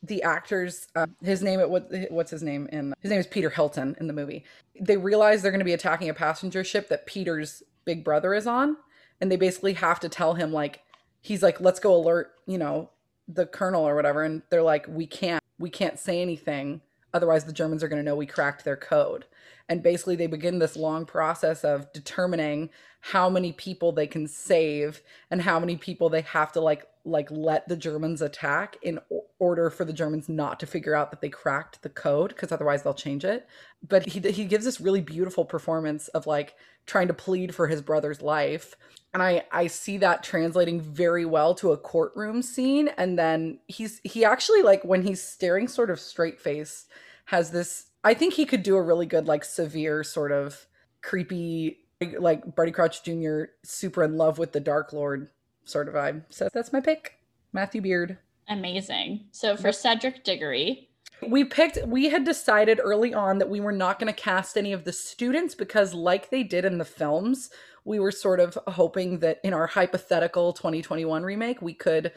[0.02, 3.96] the actors uh, his name what what's his name in his name is Peter Hilton
[3.98, 4.44] in the movie.
[4.78, 8.46] They realize they're going to be attacking a passenger ship that Peter's big brother is
[8.46, 8.76] on
[9.20, 10.82] and they basically have to tell him like
[11.20, 12.90] he's like let's go alert, you know,
[13.26, 16.80] the colonel or whatever and they're like we can't we can't say anything
[17.14, 19.24] otherwise the Germans are going to know we cracked their code.
[19.68, 25.00] And basically they begin this long process of determining how many people they can save
[25.30, 28.98] and how many people they have to like like let the Germans attack in
[29.38, 32.82] order for the Germans not to figure out that they cracked the code because otherwise
[32.82, 33.46] they'll change it.
[33.86, 37.82] But he he gives this really beautiful performance of like trying to plead for his
[37.82, 38.74] brother's life.
[39.16, 43.98] And I I see that translating very well to a courtroom scene and then he's
[44.04, 46.84] he actually like when he's staring sort of straight face
[47.24, 50.66] has this I think he could do a really good like severe sort of
[51.00, 51.78] creepy
[52.18, 53.44] like Barty Crouch Jr.
[53.64, 55.30] super in love with the Dark Lord
[55.64, 56.24] sort of vibe.
[56.28, 57.14] So that's my pick.
[57.54, 58.18] Matthew Beard.
[58.50, 59.28] Amazing.
[59.30, 60.85] So for Cedric Diggory,
[61.26, 64.72] We picked we had decided early on that we were not going to cast any
[64.72, 67.50] of the students because like they did in the films,
[67.84, 72.12] we were sort of hoping that in our hypothetical 2021 remake we could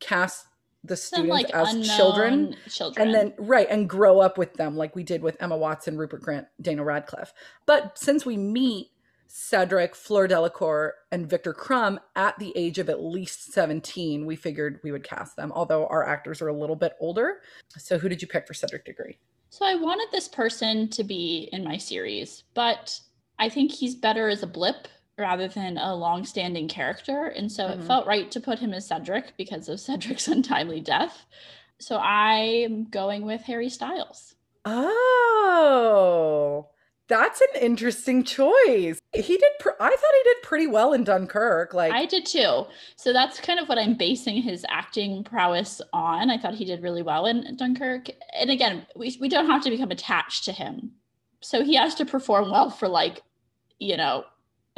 [0.00, 0.46] cast
[0.84, 4.96] the students like as children children, and then right and grow up with them like
[4.96, 7.32] we did with Emma Watson, Rupert Grint Daniel Radcliffe.
[7.66, 8.88] But since we meet
[9.34, 14.78] Cedric, Fleur Delacour, and Victor Krum at the age of at least 17, we figured
[14.84, 17.40] we would cast them, although our actors are a little bit older.
[17.78, 19.18] So who did you pick for Cedric Diggory?
[19.48, 23.00] So I wanted this person to be in my series, but
[23.38, 27.80] I think he's better as a blip rather than a long-standing character, and so Mhm.
[27.80, 29.80] it felt right to put him as Cedric because of
[30.20, 31.24] Cedric's untimely death.
[31.80, 34.34] So I'm going with Harry Styles.
[34.66, 36.68] Oh,
[37.12, 38.98] that's an interesting choice.
[39.12, 39.52] He did.
[39.60, 41.74] Pr- I thought he did pretty well in Dunkirk.
[41.74, 42.64] Like, I did too.
[42.96, 46.30] So that's kind of what I'm basing his acting prowess on.
[46.30, 48.08] I thought he did really well in Dunkirk.
[48.38, 50.92] And again, we, we don't have to become attached to him.
[51.42, 53.22] So he has to perform well for like,
[53.78, 54.24] you know,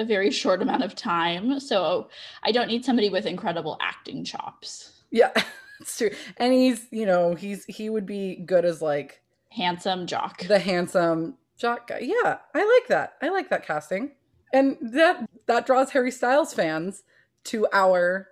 [0.01, 1.61] a very short amount of time.
[1.61, 2.09] So
[2.43, 4.91] I don't need somebody with incredible acting chops.
[5.13, 5.31] yeah,
[5.81, 6.11] it's true.
[6.39, 9.21] And he's, you know, he's he would be good as like
[9.53, 10.43] Handsome jock.
[10.49, 12.01] the handsome jock guy.
[12.03, 13.15] Yeah, I like that.
[13.23, 14.13] I like that casting.
[14.53, 17.03] And that that draws Harry Styles fans
[17.45, 18.29] to our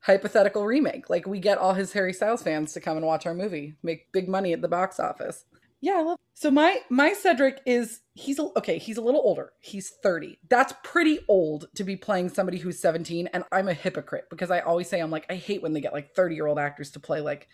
[0.00, 1.08] hypothetical remake.
[1.08, 4.12] Like we get all his Harry Styles fans to come and watch our movie, make
[4.12, 5.44] big money at the box office.
[5.80, 6.18] Yeah, I love.
[6.34, 8.78] So my my Cedric is he's a, okay.
[8.78, 9.52] He's a little older.
[9.60, 10.38] He's thirty.
[10.48, 13.28] That's pretty old to be playing somebody who's seventeen.
[13.32, 15.92] And I'm a hypocrite because I always say I'm like I hate when they get
[15.92, 17.48] like thirty year old actors to play like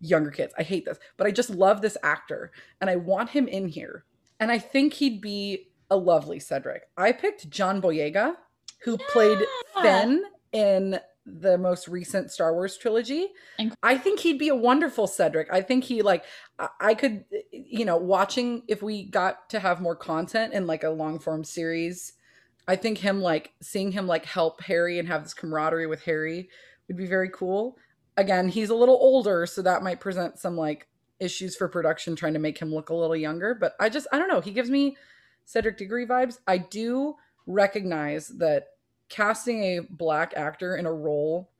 [0.00, 0.52] younger kids.
[0.58, 4.04] I hate this, but I just love this actor and I want him in here.
[4.40, 6.82] And I think he'd be a lovely Cedric.
[6.96, 8.34] I picked John Boyega,
[8.82, 9.38] who played
[9.76, 9.82] Yeah.
[9.82, 13.28] Finn in the most recent Star Wars trilogy.
[13.58, 15.48] Inc- I think he'd be a wonderful Cedric.
[15.52, 16.24] I think he like
[16.58, 20.84] I- I could you know, watching if we got to have more content in like
[20.84, 22.12] a long form series,
[22.68, 26.48] I think him like seeing him like help Harry and have this camaraderie with Harry
[26.88, 27.76] would be very cool.
[28.16, 30.86] Again, he's a little older, so that might present some like
[31.20, 34.18] issues for production trying to make him look a little younger, but I just I
[34.18, 34.96] don't know, he gives me
[35.44, 36.38] Cedric Diggory vibes.
[36.46, 37.14] I do
[37.46, 38.68] recognize that
[39.08, 41.50] casting a black actor in a role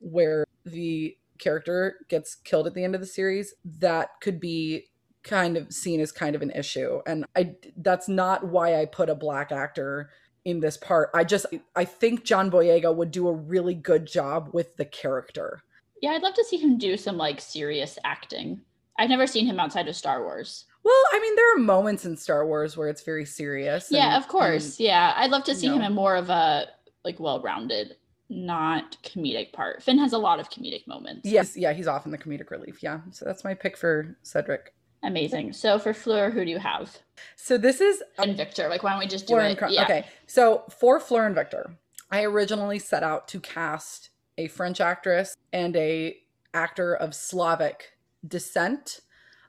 [0.00, 4.86] where the character gets killed at the end of the series, that could be
[5.22, 7.00] kind of seen as kind of an issue.
[7.06, 10.10] And I that's not why I put a black actor
[10.44, 11.10] in this part.
[11.14, 15.60] I just I think John Boyega would do a really good job with the character.
[16.00, 18.60] Yeah, I'd love to see him do some like serious acting.
[18.98, 20.64] I've never seen him outside of Star Wars.
[20.82, 23.88] Well, I mean, there are moments in Star Wars where it's very serious.
[23.90, 24.78] yeah, and- of course.
[24.80, 26.66] yeah, I'd love to see him in more of a
[27.04, 27.96] like well-rounded,
[28.28, 29.82] not comedic part.
[29.82, 31.28] Finn has a lot of comedic moments.
[31.28, 32.82] yes, yeah, he's off in the comedic relief.
[32.82, 34.72] Yeah, so that's my pick for Cedric.
[35.02, 35.52] Amazing.
[35.52, 36.96] So for Fleur, who do you have?
[37.36, 38.68] So this is And Victor.
[38.68, 39.70] Like, why don't we just do Fleur and it?
[39.70, 39.84] Yeah.
[39.84, 41.76] Okay, so for Fleur and Victor,
[42.10, 46.16] I originally set out to cast a French actress and a
[46.54, 47.95] actor of Slavic
[48.26, 49.00] descent.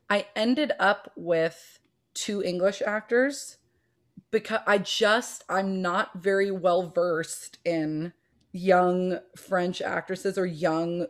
[0.10, 1.80] I ended up with
[2.14, 3.58] two English actors
[4.32, 8.14] because I just I'm not very well versed in
[8.52, 11.08] young French actresses or young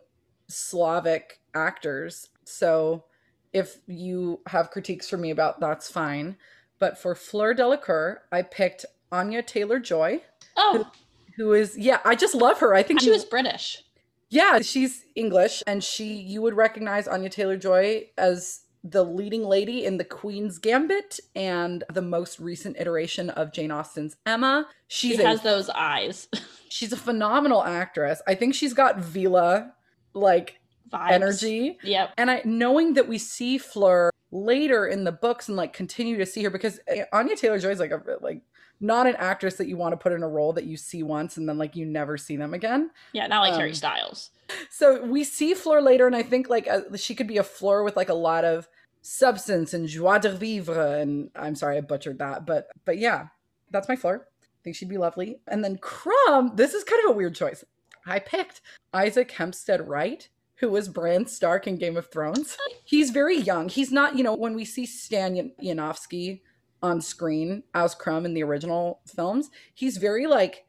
[0.48, 2.30] Slavic actors.
[2.44, 3.06] So
[3.54, 6.38] if you have critiques for me about that's fine.
[6.80, 10.22] But for Fleur Delacour, I picked Anya Taylor Joy.
[10.56, 10.90] Oh,
[11.36, 12.74] who, who is yeah, I just love her.
[12.74, 13.84] I think she was British.
[14.30, 19.86] Yeah, she's English and she you would recognize Anya Taylor Joy as the leading lady
[19.86, 24.68] in The Queen's Gambit and the most recent iteration of Jane Austen's Emma.
[24.88, 26.28] She's she has a, those eyes.
[26.70, 28.22] she's a phenomenal actress.
[28.28, 29.72] I think she's got Veela
[30.14, 30.60] like
[30.92, 31.12] Vibes.
[31.12, 31.78] energy.
[31.84, 32.12] Yep.
[32.18, 36.26] And I knowing that we see Fleur later in the books and like continue to
[36.26, 38.42] see her because eh, Anya Taylor Joy is like a like
[38.80, 41.38] not an actress that you want to put in a role that you see once
[41.38, 42.92] and then like you never see them again.
[43.14, 44.30] Yeah, not like um, Harry Styles.
[44.70, 47.84] So we see Fleur later, and I think like a, she could be a Fleur
[47.84, 48.68] with like a lot of
[49.02, 51.00] substance and joie de vivre.
[51.00, 53.28] And I'm sorry I butchered that, but but yeah,
[53.72, 54.26] that's my Fleur.
[54.42, 55.40] I think she'd be lovely.
[55.48, 57.64] And then Krum, this is kind of a weird choice.
[58.06, 58.62] I picked
[58.94, 62.58] Isaac Hempstead Wright who was Bran Stark in Game of Thrones.
[62.84, 63.70] He's very young.
[63.70, 66.42] He's not, you know, when we see Stan Yanofsky
[66.82, 70.66] on screen as Krum in the original films, he's very like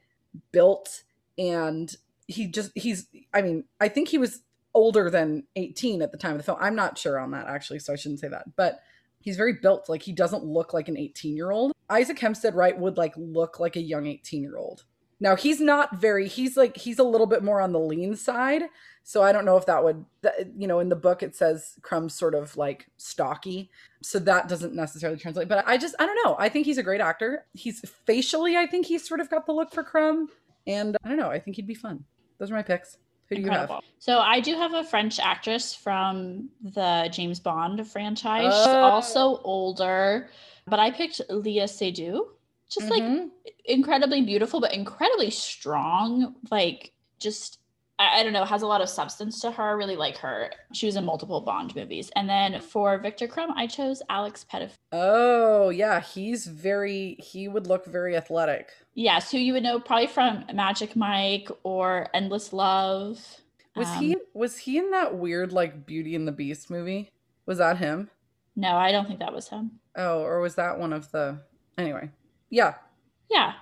[0.51, 1.03] built
[1.37, 1.95] and
[2.27, 4.41] he just he's I mean, I think he was
[4.73, 6.57] older than 18 at the time of the film.
[6.61, 8.55] I'm not sure on that actually, so I shouldn't say that.
[8.55, 8.79] But
[9.19, 9.89] he's very built.
[9.89, 11.73] Like he doesn't look like an 18 year old.
[11.89, 14.85] Isaac Hempstead Wright would like look like a young 18 year old.
[15.19, 16.27] Now he's not very.
[16.27, 18.63] He's like he's a little bit more on the lean side.
[19.09, 20.05] So I don't know if that would,
[20.55, 23.71] you know, in the book it says Krum's sort of like stocky.
[24.03, 25.49] So that doesn't necessarily translate.
[25.49, 26.35] But I just, I don't know.
[26.37, 27.45] I think he's a great actor.
[27.53, 30.27] He's facially, I think he's sort of got the look for Krum,
[30.67, 31.31] And I don't know.
[31.31, 32.05] I think he'd be fun.
[32.37, 32.97] Those are my picks.
[33.29, 33.75] Who do Incredible.
[33.75, 33.83] you have?
[33.97, 38.53] So I do have a French actress from the James Bond franchise.
[38.53, 38.81] She's oh.
[38.81, 40.29] also older,
[40.67, 42.27] but I picked Léa Seydoux.
[42.69, 43.17] Just mm-hmm.
[43.17, 43.31] like
[43.65, 46.35] incredibly beautiful, but incredibly strong.
[46.51, 47.59] Like just
[47.99, 49.63] I, I, don't know, has a lot of substance to her.
[49.63, 50.51] I really like her.
[50.71, 52.09] She was in multiple Bond movies.
[52.15, 54.77] And then for Victor Krum, I chose Alex Pettyfer.
[54.93, 55.99] Oh, yeah.
[55.99, 58.69] He's very, he would look very athletic.
[58.93, 63.19] Yes, who you would know probably from Magic Mike or Endless Love.
[63.75, 67.11] Was um, he was he in that weird like Beauty and the Beast movie?
[67.45, 68.09] Was that him?
[68.55, 69.79] No, I don't think that was him.
[69.95, 71.39] Oh, or was that one of the
[71.79, 72.09] Anyway.
[72.49, 72.75] Yeah.
[73.29, 73.53] Yeah.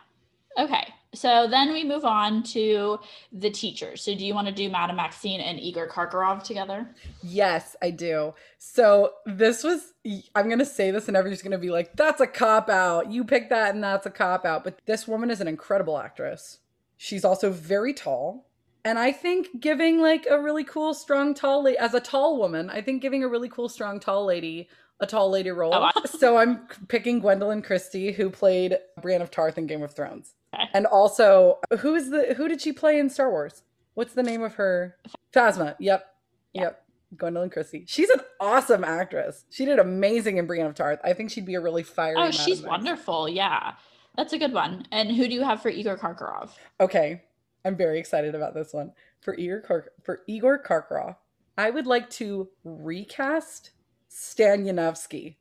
[0.57, 0.93] Okay.
[1.13, 2.99] So then we move on to
[3.31, 4.03] the teachers.
[4.03, 6.87] So do you want to do Madame Maxime and Igor Karkaroff together?
[7.23, 8.33] Yes, I do.
[8.57, 9.93] So this was
[10.35, 13.11] I'm going to say this and everyone's going to be like that's a cop out.
[13.11, 14.63] You picked that and that's a cop out.
[14.63, 16.59] But this woman is an incredible actress.
[16.97, 18.45] She's also very tall.
[18.87, 22.69] And I think giving like a really cool strong tall lady as a tall woman,
[22.69, 24.69] I think giving a really cool strong tall lady
[25.01, 25.75] a tall lady role.
[25.75, 25.91] Oh, wow.
[26.07, 30.35] So I'm picking Gwendoline Christie who played Brienne of Tarth in Game of Thrones.
[30.55, 30.69] Okay.
[30.73, 33.61] And also, who is the who did she play in Star Wars?
[33.95, 34.95] What's the name of her?
[35.33, 35.75] Phasma.
[35.79, 36.05] Yep.
[36.53, 36.63] Yep.
[36.63, 36.83] yep.
[37.17, 37.83] Gwendoline Christie.
[37.87, 39.43] She's an awesome actress.
[39.49, 41.01] She did amazing in Brienne of Tarth.
[41.03, 42.15] I think she'd be a really fiery.
[42.17, 43.27] Oh, she's wonderful.
[43.27, 43.73] Yeah.
[44.15, 44.87] That's a good one.
[44.91, 46.51] And who do you have for Igor Karkaroff?
[46.79, 47.21] Okay.
[47.65, 48.91] I'm very excited about this one.
[49.21, 51.17] For Igor Kar- for Igor Karkaroff,
[51.57, 53.71] I would like to recast
[54.07, 55.35] Stan Yanofsky.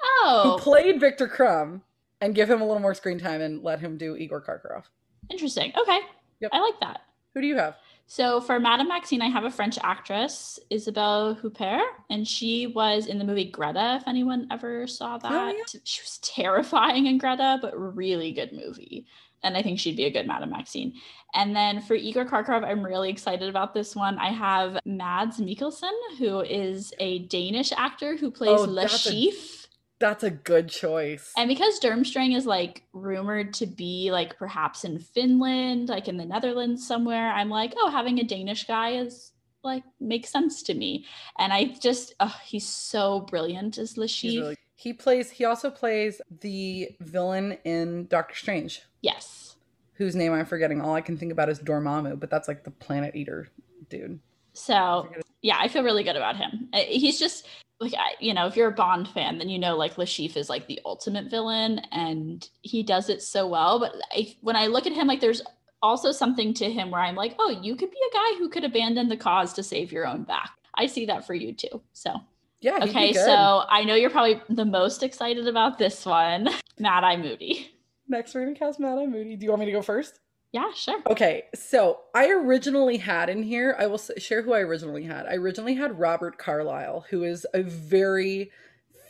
[0.00, 0.56] Oh.
[0.56, 1.82] Who played Victor Krum
[2.20, 4.84] and give him a little more screen time and let him do Igor Karkaroff.
[5.30, 5.72] Interesting.
[5.80, 6.00] Okay.
[6.40, 6.50] Yep.
[6.52, 7.02] I like that.
[7.34, 7.76] Who do you have?
[8.10, 13.18] So for Madame Maxime, I have a French actress, Isabelle Huppert, and she was in
[13.18, 15.30] the movie Greta, if anyone ever saw that.
[15.30, 15.80] Oh, yeah.
[15.84, 19.06] She was terrifying in Greta, but really good movie.
[19.42, 20.94] And I think she'd be a good Madame Maxime.
[21.34, 24.18] And then for Igor Karkaroff, I'm really excited about this one.
[24.18, 29.57] I have Mads Mikkelsen, who is a Danish actor who plays oh, Le Chiffre.
[30.00, 31.32] That's a good choice.
[31.36, 36.24] And because Durmstrang is like rumored to be like perhaps in Finland, like in the
[36.24, 39.32] Netherlands somewhere, I'm like, oh, having a Danish guy is
[39.64, 41.04] like makes sense to me.
[41.38, 44.40] And I just, oh, he's so brilliant as Chiffre.
[44.40, 45.30] Really, he plays.
[45.30, 48.82] He also plays the villain in Doctor Strange.
[49.02, 49.56] Yes.
[49.94, 50.80] Whose name I'm forgetting.
[50.80, 53.48] All I can think about is Dormammu, but that's like the Planet Eater
[53.90, 54.20] dude.
[54.52, 55.08] So
[55.42, 56.68] yeah, I feel really good about him.
[56.72, 57.48] Uh, he's just
[57.80, 60.48] like I, you know if you're a bond fan then you know like Chiffre is
[60.48, 64.86] like the ultimate villain and he does it so well but I, when i look
[64.86, 65.42] at him like there's
[65.80, 68.64] also something to him where i'm like oh you could be a guy who could
[68.64, 70.50] abandon the cause to save your own back.
[70.74, 72.14] I see that for you too so.
[72.60, 76.48] Yeah okay so i know you're probably the most excited about this one.
[76.78, 77.70] Mad eye moody.
[78.08, 79.36] Next we're gonna cast mad eye moody.
[79.36, 80.20] Do you want me to go first
[80.52, 81.00] yeah, sure.
[81.10, 85.26] Okay, so I originally had in here, I will share who I originally had.
[85.26, 88.50] I originally had Robert Carlyle, who is a very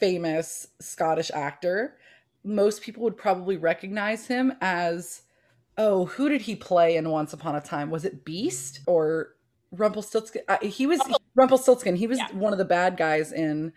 [0.01, 1.97] famous Scottish actor.
[2.45, 5.23] Most people would probably recognize him as
[5.81, 7.89] oh, who did he play in Once Upon a Time?
[7.89, 9.37] Was it Beast or
[9.71, 10.43] Rumpelstiltskin?
[10.49, 11.01] Uh, he was
[11.37, 11.95] Rumpelstiltskin.
[11.95, 12.27] He was Yeah.
[12.33, 13.73] one of the bad guys in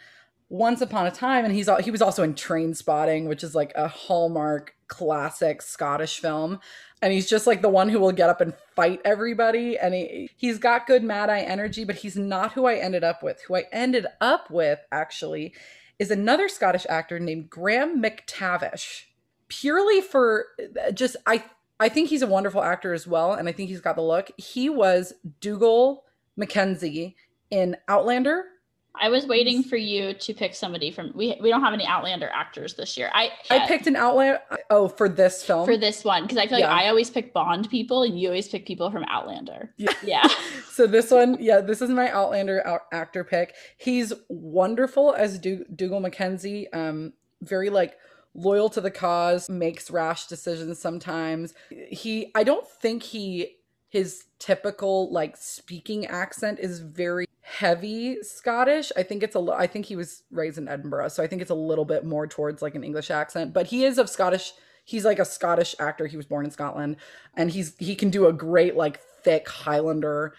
[0.50, 3.72] Once Upon a Time, and he's he was also in Train Spotting, which is like
[3.76, 6.60] a hallmark classic Scottish film.
[7.02, 9.78] And he's just like the one who will get up and fight everybody.
[9.78, 13.24] And he he's got good Mad Eye energy, but he's not who I ended up
[13.24, 13.42] with.
[13.48, 15.54] Who I ended up with actually
[15.98, 19.04] is another Scottish actor named Graham McTavish.
[19.48, 20.48] Purely for
[20.94, 21.44] just I
[21.80, 24.30] I think he's a wonderful actor as well, and I think he's got the look.
[24.38, 26.04] He was Dougal
[26.38, 27.16] Mackenzie
[27.50, 28.46] in Outlander.
[28.94, 32.30] I was waiting for you to pick somebody from we we don't have any Outlander
[32.34, 33.10] actors this year.
[33.14, 34.42] I I picked an Outlander.
[34.70, 35.66] Oh, for this film.
[35.66, 36.74] for this one because I feel like Yeah.
[36.74, 39.74] I always pick Bond people and you always pick people from Outlander.
[39.78, 39.94] Yeah.
[40.04, 40.28] Yeah.
[40.72, 43.54] so this one, yeah, this is my Outlander out- actor pick.
[43.78, 46.72] He's wonderful as du- Dougal Mackenzie.
[46.74, 47.96] Um, very like
[48.34, 51.54] loyal to the cause, makes rash decisions sometimes.
[51.90, 53.56] He, I don't think he
[53.92, 58.92] his typical like speaking accent is very heavy Scottish.
[58.96, 61.52] I think it's a I think he was raised in Edinburgh, so I think it's
[61.52, 64.54] a little bit more towards like an English accent, but he is of Scottish
[64.86, 66.08] he's like a Scottish actor.
[66.08, 66.96] He was born in Scotland
[67.36, 70.34] and he's he can do a great like thick Highlander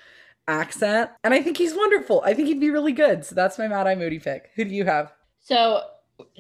[0.49, 1.11] accent.
[1.23, 2.23] And I think he's wonderful.
[2.25, 3.25] I think he'd be really good.
[3.25, 4.51] So that's my Mad Eye Moody pick.
[4.57, 5.13] Who do you have?
[5.41, 5.83] So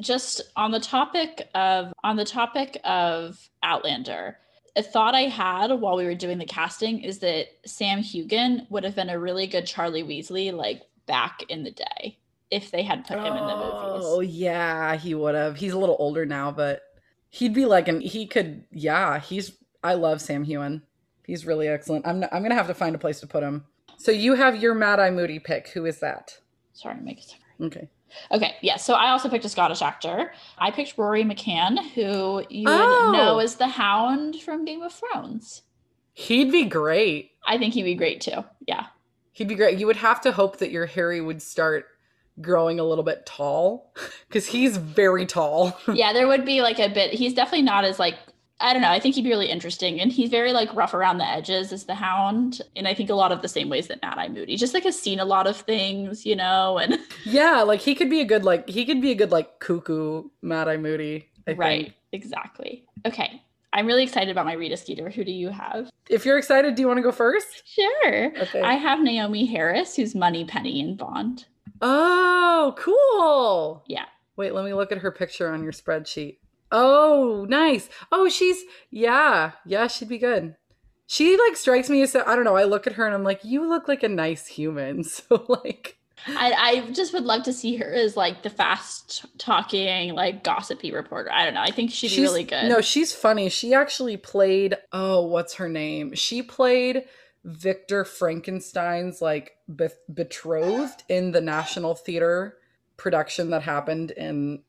[0.01, 4.39] just on the topic of on the topic of Outlander,
[4.77, 8.85] a thought I had while we were doing the casting is that Sam Heughan would
[8.85, 12.19] have been a really good Charlie Weasley like back in the day
[12.51, 14.05] if they had put him in the movies.
[14.05, 15.57] Oh yeah, he would have.
[15.57, 16.83] He's a little older now, but
[17.31, 19.53] he'd be like an he could yeah, he's
[19.83, 20.83] I love Sam Heughan.
[21.27, 22.07] He's really excellent.
[22.07, 23.65] I'm I'm gonna have to find a place to put him.
[23.99, 25.69] So you have your Mad Eye Moody pick.
[25.69, 26.39] Who is that?
[26.73, 27.89] Sorry, make it Okay.
[28.31, 28.77] Okay, yeah.
[28.77, 30.33] So I also picked a Scottish actor.
[30.59, 33.11] I picked Rory McCann, who you Oh.
[33.11, 33.39] would know oh.
[33.39, 35.63] as the Hound from Game of Thrones.
[36.15, 37.31] He'd be great.
[37.47, 38.45] I think he'd be great too.
[38.67, 38.87] Yeah.
[39.33, 39.79] He'd be great.
[39.79, 41.87] You would have to hope that your Harry would start
[42.41, 43.93] growing a little bit tall
[44.29, 45.79] because he's very tall.
[45.93, 47.13] yeah, there would be like a bit.
[47.15, 48.17] He's definitely not as like
[48.63, 48.91] I don't know.
[48.91, 51.85] I think he'd be really interesting, and he's very like rough around the edges as
[51.85, 54.57] the Hound, and I think a lot of the same ways that Mad Eye Moody.
[54.57, 58.09] Just like has seen a lot of things, you know, and yeah, like he could
[58.09, 61.29] be a good like he could be a good like cuckoo Mad Eye Moody.
[61.47, 61.95] I right, think.
[62.13, 62.87] exactly.
[63.05, 63.43] Okay,
[63.73, 65.11] I'm really excited about my Rita Skeeter.
[65.11, 65.91] Who do you have?
[66.09, 67.67] If you're excited, do you want to go first?
[67.67, 68.33] Sure.
[68.39, 68.61] Okay.
[68.61, 71.47] I have Naomie Harris, who's Money Penny in Bond.
[71.81, 73.83] Oh, cool.
[73.87, 74.05] Yeah.
[74.37, 76.39] Wait, let me look at her picture on your spreadsheet.
[76.73, 77.89] Oh, nice.
[78.11, 80.57] Oh, she's yeah, yeah, she'd be good.
[81.07, 82.57] She like strikes me as I don't know.
[82.57, 85.05] I look at her and I'm like, you look like a nice human.
[85.13, 90.15] So like, I, I just would love to see her as like the fast talking,
[90.15, 91.31] like gossipy reporter.
[91.31, 91.61] I don't know.
[91.61, 92.69] I think she'd be really good.
[92.69, 93.51] No, she's funny.
[93.51, 94.77] She actually played.
[94.93, 96.15] Oh, what's her name?
[96.15, 97.05] She played
[97.45, 102.57] Victor Frankenstein's like be- betrothed in the National Theater
[102.97, 104.63] production that happened in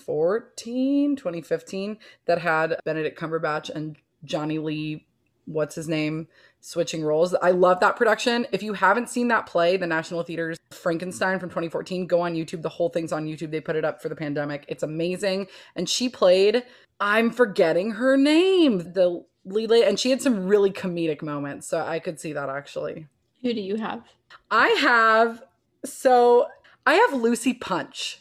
[0.00, 5.06] 2014, 2015 that had Benedict Cumberbatch and Jonny Lee,
[5.46, 6.28] what's his name,
[6.60, 7.34] switching roles.
[7.34, 8.46] I love that production.
[8.52, 12.62] If you haven't seen that play, the National Theater's Frankenstein from 2014, go on YouTube.
[12.62, 13.50] The whole thing's on YouTube.
[13.50, 14.64] They put it up for the pandemic.
[14.68, 15.46] It's amazing.
[15.76, 16.64] And she played,
[16.98, 21.66] I'm forgetting her name, the lead lady, and she had some really comedic moments.
[21.66, 23.06] So I could see that actually.
[23.42, 24.02] Who do you have?
[24.50, 25.42] I have
[25.84, 26.46] so
[26.86, 28.19] I have Lucy Punch.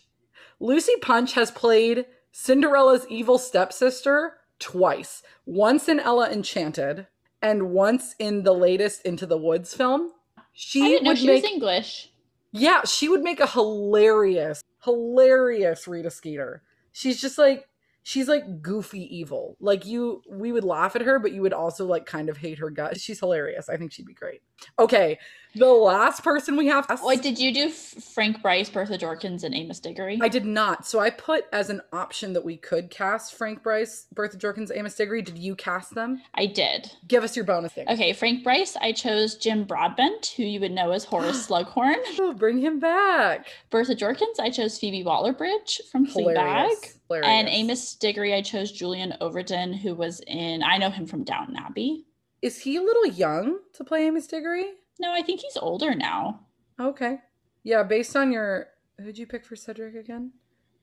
[0.59, 5.23] Lucy Punch has played Cinderella's evil stepsister twice.
[5.45, 7.07] Once in Ella Enchanted
[7.41, 10.11] and once in the latest Into the Woods film.
[10.53, 12.11] She I didn't know would she make was English.
[12.51, 16.63] Yeah, she would make a hilarious, hilarious Rita Skeeter.
[16.91, 17.67] She's just like
[18.03, 19.55] she's like goofy evil.
[19.59, 22.57] Like you we would laugh at her, but you would also like kind of hate
[22.57, 23.01] her guts.
[23.01, 23.69] She's hilarious.
[23.69, 24.41] I think she'd be great.
[24.77, 25.19] Okay,
[25.59, 29.79] the last person we have Wait, did you do Frank Bryce, Bertha Jorkins, and Amos
[29.79, 30.17] Diggory?
[30.21, 30.87] I did not.
[30.87, 34.95] So I put as an option that we could cast Frank Bryce, Bertha Jorkins, Amos
[34.95, 35.21] Diggory.
[35.21, 36.21] Did you cast them?
[36.33, 36.91] I did.
[37.07, 37.87] Give us your bonus thing.
[37.89, 41.95] Okay, Frank Bryce, I chose Jim Broadbent, who you would know as Horace Slughorn.
[42.21, 43.47] Oh, bring him back.
[43.69, 46.35] Bertha Jorkins, I chose Phoebe Waller-Bridge from Fleabag.
[46.35, 46.97] Hilarious.
[47.07, 47.27] Hilarious.
[47.27, 51.55] And Amos Diggory, I chose Julian Ovenden, who was in, I know him from Downton
[51.55, 52.05] Abbey.
[52.41, 54.65] Is he a little young to play Amos Diggory?
[54.99, 56.41] No, I think he's older now.
[56.79, 57.19] Okay.
[57.63, 58.67] Yeah, based on your
[58.99, 60.33] who'd you pick for Cedric again?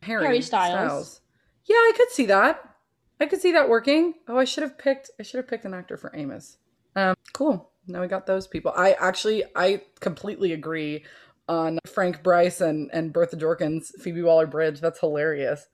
[0.03, 1.21] Harry, Harry Styles.
[1.64, 2.61] Yeah, I could see that.
[3.21, 4.14] I could see that working.
[4.29, 6.59] Oh, I should have picked I should have picked an actor for Amos.
[6.95, 7.73] Um cool.
[7.87, 8.73] Now we got those people.
[8.77, 11.05] I actually I completely agree
[11.49, 14.81] on Frank Bryce and, and Bertha Jorkins, Phoebe Waller Bridge.
[14.81, 15.67] That's hilarious.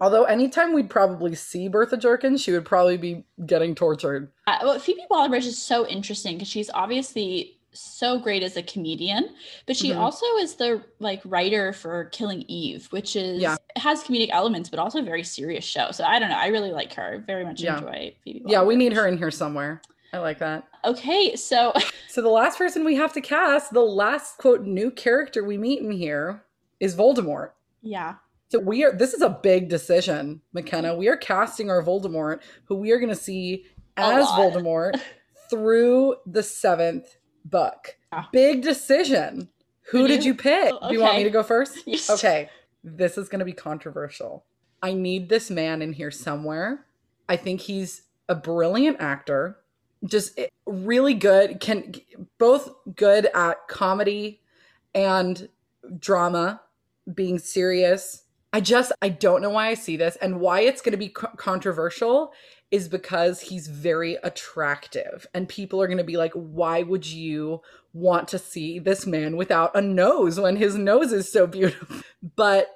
[0.00, 4.30] Although anytime we'd probably see Bertha Jorkins, she would probably be getting tortured.
[4.46, 9.30] Uh, well, Phoebe Waller-Bridge is so interesting because she's obviously so great as a comedian,
[9.66, 10.00] but she mm-hmm.
[10.00, 13.56] also is the like writer for Killing Eve, which is yeah.
[13.76, 15.90] has comedic elements but also a very serious show.
[15.90, 17.22] So I don't know, I really like her.
[17.26, 17.78] Very much yeah.
[17.78, 18.44] enjoy Phoebe.
[18.46, 19.82] Yeah, we need her in here somewhere.
[20.12, 20.66] I like that.
[20.84, 21.72] Okay, so
[22.08, 25.80] so the last person we have to cast, the last quote new character we meet
[25.80, 26.44] in here
[26.80, 27.50] is Voldemort.
[27.82, 28.14] Yeah.
[28.50, 30.96] So we are this is a big decision, McKenna.
[30.96, 33.66] We are casting our Voldemort, who we are going to see
[33.96, 34.98] as Voldemort
[35.50, 37.06] through the 7th
[37.50, 37.96] Buck.
[38.12, 38.28] Ah.
[38.32, 39.48] Big decision.
[39.90, 40.72] Who did you, pick?
[40.72, 40.88] Okay.
[40.88, 41.78] Do you want me to go first?
[41.86, 42.10] Yes.
[42.10, 42.50] Okay.
[42.84, 44.44] This is going to be controversial.
[44.82, 46.86] I need this man in here somewhere.
[47.28, 49.58] I think he's a brilliant actor,
[50.04, 51.94] just eh, really good, can
[52.38, 54.40] both good at comedy
[54.94, 55.48] and
[55.98, 56.60] drama,
[57.12, 58.24] being serious.
[58.52, 61.08] I just I don't know why I see this and why it's going to be
[61.08, 62.32] co- controversial
[62.70, 65.26] is because he's very attractive.
[65.32, 67.62] And people are going to be like why would you
[67.92, 71.96] want to see this man without a nose when his nose is so beautiful?
[72.36, 72.66] But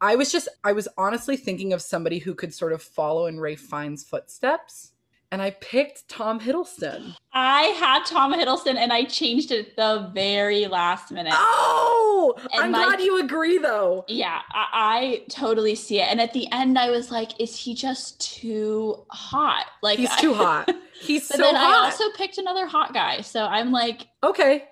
[0.00, 3.40] I was just I was honestly thinking of somebody who could sort of follow in
[3.40, 4.92] Ralph Fiennes' footsteps
[5.30, 7.14] and I picked Tom Hiddleston.
[7.32, 11.34] I had Tom Hiddleston and I changed it the very last minute.
[11.36, 14.04] Oh, And I'm my- glad you agree though.
[14.08, 16.08] Yeah, I, I totally see it.
[16.10, 19.66] And at the end, I was like, is he just too hot?
[19.82, 20.70] Like He's too hot.
[21.00, 23.20] He's But so then I also picked another hot guy.
[23.20, 24.64] So I'm like, okay.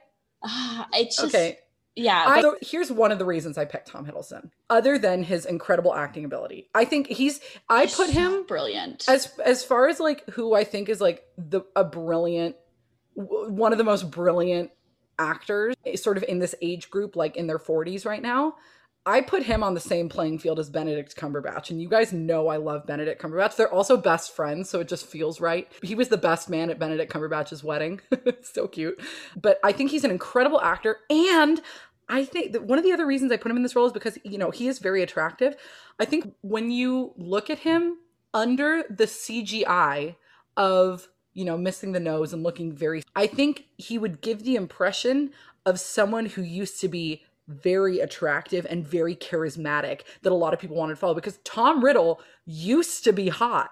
[0.44, 1.58] ah, it's just, Okay.
[1.96, 2.26] Yeah.
[2.26, 5.94] But- so here's one of the reasons I picked Tom Hiddleston, other than his incredible
[5.94, 6.68] acting ability.
[6.74, 7.40] I think he's.
[7.68, 9.08] I he's put so him brilliant.
[9.08, 12.56] as as far as like who I think is like the a brilliant,
[13.14, 14.70] one of the most brilliant
[15.18, 18.56] actors, eh, sort of in this age group, like in their 40s right now.
[19.06, 22.48] I put him on the same playing field as Benedict Cumberbatch, and you guys know
[22.48, 23.54] I love Benedict Cumberbatch.
[23.54, 25.70] They're also best friends, so it just feels right.
[25.80, 28.00] He was the best man at Benedict Cumberbatch's wedding.
[28.42, 29.00] so cute.
[29.40, 31.62] But I think he's an incredible actor, and
[32.08, 33.92] I think that one of the other reasons I put him in this role is
[33.92, 35.54] because you know he is very attractive.
[36.00, 37.98] I think when you look at him
[38.34, 40.16] under the CGI
[40.56, 44.56] of you know missing the nose and looking very, I think he would give the
[44.56, 45.30] impression
[45.64, 50.58] of someone who used to be very attractive and very charismatic that a lot of
[50.60, 53.70] people wanted to follow because Tom Riddle used to be hot.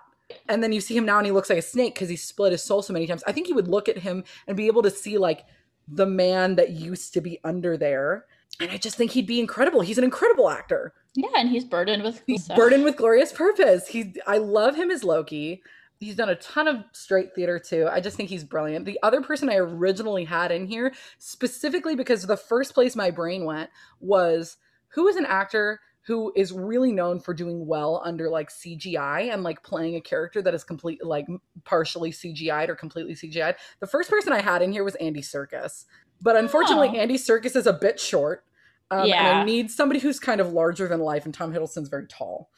[0.49, 2.53] And then you see him now and he looks like a snake because he split
[2.53, 3.23] his soul so many times.
[3.27, 5.45] I think you would look at him and be able to see like
[5.87, 8.25] the man that used to be under there.
[8.61, 9.81] And I just think he'd be incredible.
[9.81, 10.93] He's an incredible actor.
[11.15, 13.89] yeah, and he's burdened with He's so- burdened with glorious purpose.
[13.89, 15.63] He I love him as Loki.
[16.05, 17.89] He's done a ton of straight theater too.
[17.91, 18.85] I just think he's brilliant.
[18.85, 23.45] The other person I originally had in here, specifically because the first place my brain
[23.45, 24.57] went was
[24.89, 29.43] who is an actor who is really known for doing well under like CGI and
[29.43, 31.27] like playing a character that is complete like
[31.65, 33.57] partially CGI'd or completely CGI'd.
[33.81, 35.87] The first person I had in here was Andy Serkis,
[36.21, 36.97] But unfortunately, Oh.
[37.01, 38.45] Andy Serkis is a bit short.
[38.91, 39.41] Um, And Yeah.
[39.41, 42.51] I need somebody who's kind of larger than life, and Tom Hiddleston's very tall.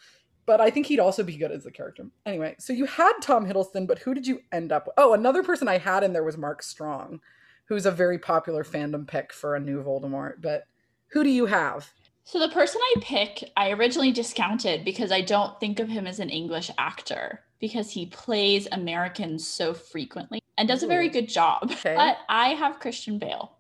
[0.47, 2.07] But I think he'd also be good as a character.
[2.25, 4.95] Anyway, so you had Tom Hiddleston, but who did you end up with?
[4.97, 7.21] Oh, another person I had in there was Mark Strong,
[7.67, 10.41] who's a very popular fandom pick for a new Voldemort.
[10.41, 10.67] But
[11.09, 11.91] who do you have?
[12.23, 16.21] So the person I pick, I originally discounted because I don't think of him as
[16.21, 21.71] an English actor because he plays Americans so frequently and does a very good job.
[21.71, 21.95] Okay.
[21.95, 23.56] But I have Christian Bale,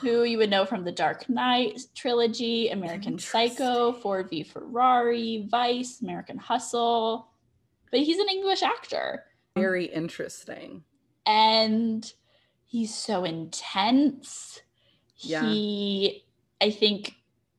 [0.00, 6.00] who you would know from the Dark Knight trilogy, American Psycho, Ford v Ferrari, Vice,
[6.02, 7.28] American Hustle.
[7.90, 9.24] But he's an English actor
[9.56, 10.84] Very interesting.
[11.26, 12.12] and
[12.64, 14.60] he's so intense.
[15.16, 15.42] Yeah.
[15.42, 16.24] He,
[16.60, 17.14] I think,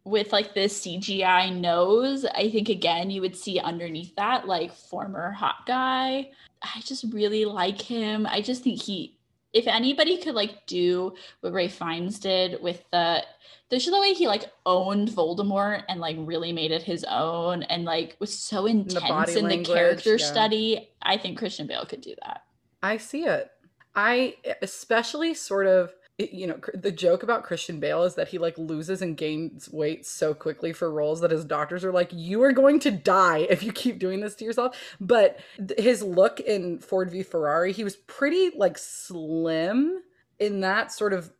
[0.05, 5.32] with like the CGI nose, I think again you would see underneath that like former
[5.32, 6.32] hot guy.
[6.61, 8.26] I just really like him.
[8.26, 9.18] I just think he,
[9.54, 13.24] if anybody could like do what Ralph Fiennes did with the,
[13.70, 17.86] there's the way he like owned Voldemort and like really made it his own and
[17.86, 20.26] like was so intense body in the character yeah.
[20.26, 20.89] study.
[21.02, 22.43] I think Christian Bale could do that.
[22.82, 23.52] I see it.
[23.95, 28.57] I especially sort of you know the joke about Christian Bale is that he like
[28.57, 32.51] loses and gains weight so quickly for roles that his doctors are like you are
[32.51, 34.76] going to die if you keep doing this to yourself.
[34.99, 40.03] But th- his look in Ford v Ferrari, he was pretty like slim
[40.39, 41.32] in that sort of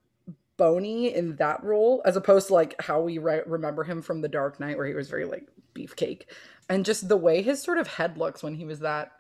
[0.56, 4.28] bony in that role as opposed to like how we re- remember him from The
[4.28, 6.24] Dark Knight where he was very like beefcake.
[6.70, 9.12] And just the way his sort of head looks when he was that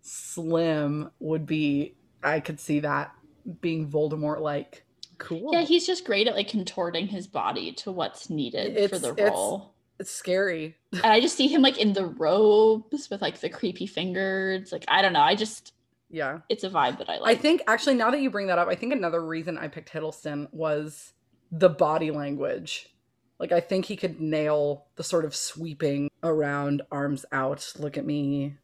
[0.00, 3.12] slim would be I could see that
[3.60, 4.83] being Voldemort like.
[5.18, 5.50] Cool.
[5.52, 9.74] Yeah, he's just great at like contorting his body to what's needed for the role.
[9.98, 10.76] It's scary.
[10.92, 14.72] and I just see him like in the robes with like the creepy fingers.
[14.72, 15.20] Like I don't know.
[15.20, 15.72] I just
[16.10, 16.40] Yeah.
[16.48, 17.38] it's a vibe that I like.
[17.38, 19.92] I think actually now that you bring that up, I think another reason I picked
[19.92, 21.12] Hiddleston was
[21.52, 22.88] the body language.
[23.38, 28.04] Like I think he could nail the sort of sweeping around, arms out, look at
[28.06, 28.56] me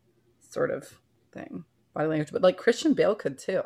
[0.49, 0.99] sort of
[1.33, 1.65] thing.
[1.95, 2.31] Body language.
[2.33, 3.63] But like Christian Bale could too.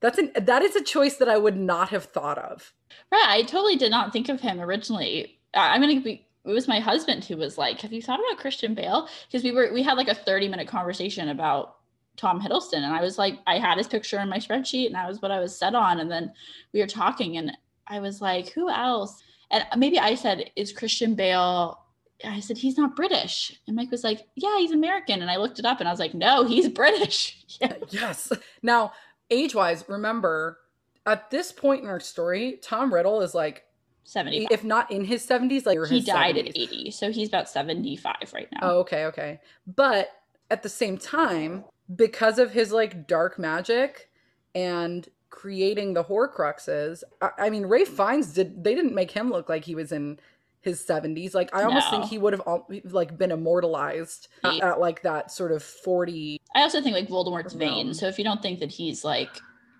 [0.00, 2.72] That's an that is a choice that I would not have thought of.
[3.10, 3.26] Right.
[3.28, 5.38] I totally did not think of him originally.
[5.54, 6.26] I'm gonna be.
[6.44, 9.52] It was my husband who was like, "Have you thought about Christian Bale?" Because we
[9.52, 11.76] were we had like a 30 minute conversation about
[12.16, 15.08] Tom Hiddleston, and I was like, I had his picture in my spreadsheet, and that
[15.08, 16.00] was what I was set on.
[16.00, 16.32] And then
[16.72, 17.56] we were talking, and
[17.86, 21.80] I was like, "Who else?" And maybe I said, "Is Christian Bale?"
[22.24, 25.58] I said, "He's not British," and Mike was like, "Yeah, he's American." And I looked
[25.58, 27.74] it up, and I was like, "No, he's British." yeah.
[27.90, 28.32] Yes.
[28.62, 28.92] Now,
[29.30, 30.58] age wise, remember
[31.06, 33.64] at this point in our story, Tom Riddle is like,
[34.04, 34.48] 70.
[34.50, 36.48] if not in his 70s, like He died 70s.
[36.50, 38.58] at 80, so he's about 75 right now.
[38.62, 39.40] Oh, okay, okay.
[39.66, 40.08] But
[40.50, 41.64] at the same time,
[41.96, 44.10] because of his like dark magic
[44.54, 48.62] and creating the Horcruxes, I, I mean, Ralph Fiennes did.
[48.62, 50.18] They didn't make him look like he was in
[50.64, 51.34] his seventies.
[51.34, 52.42] Like I almost think he would have
[52.84, 56.40] like been immortalized at, at, like that sort of forty.
[56.56, 57.94] I also think like Voldemort's vain.
[57.94, 59.28] So if you don't think that he's like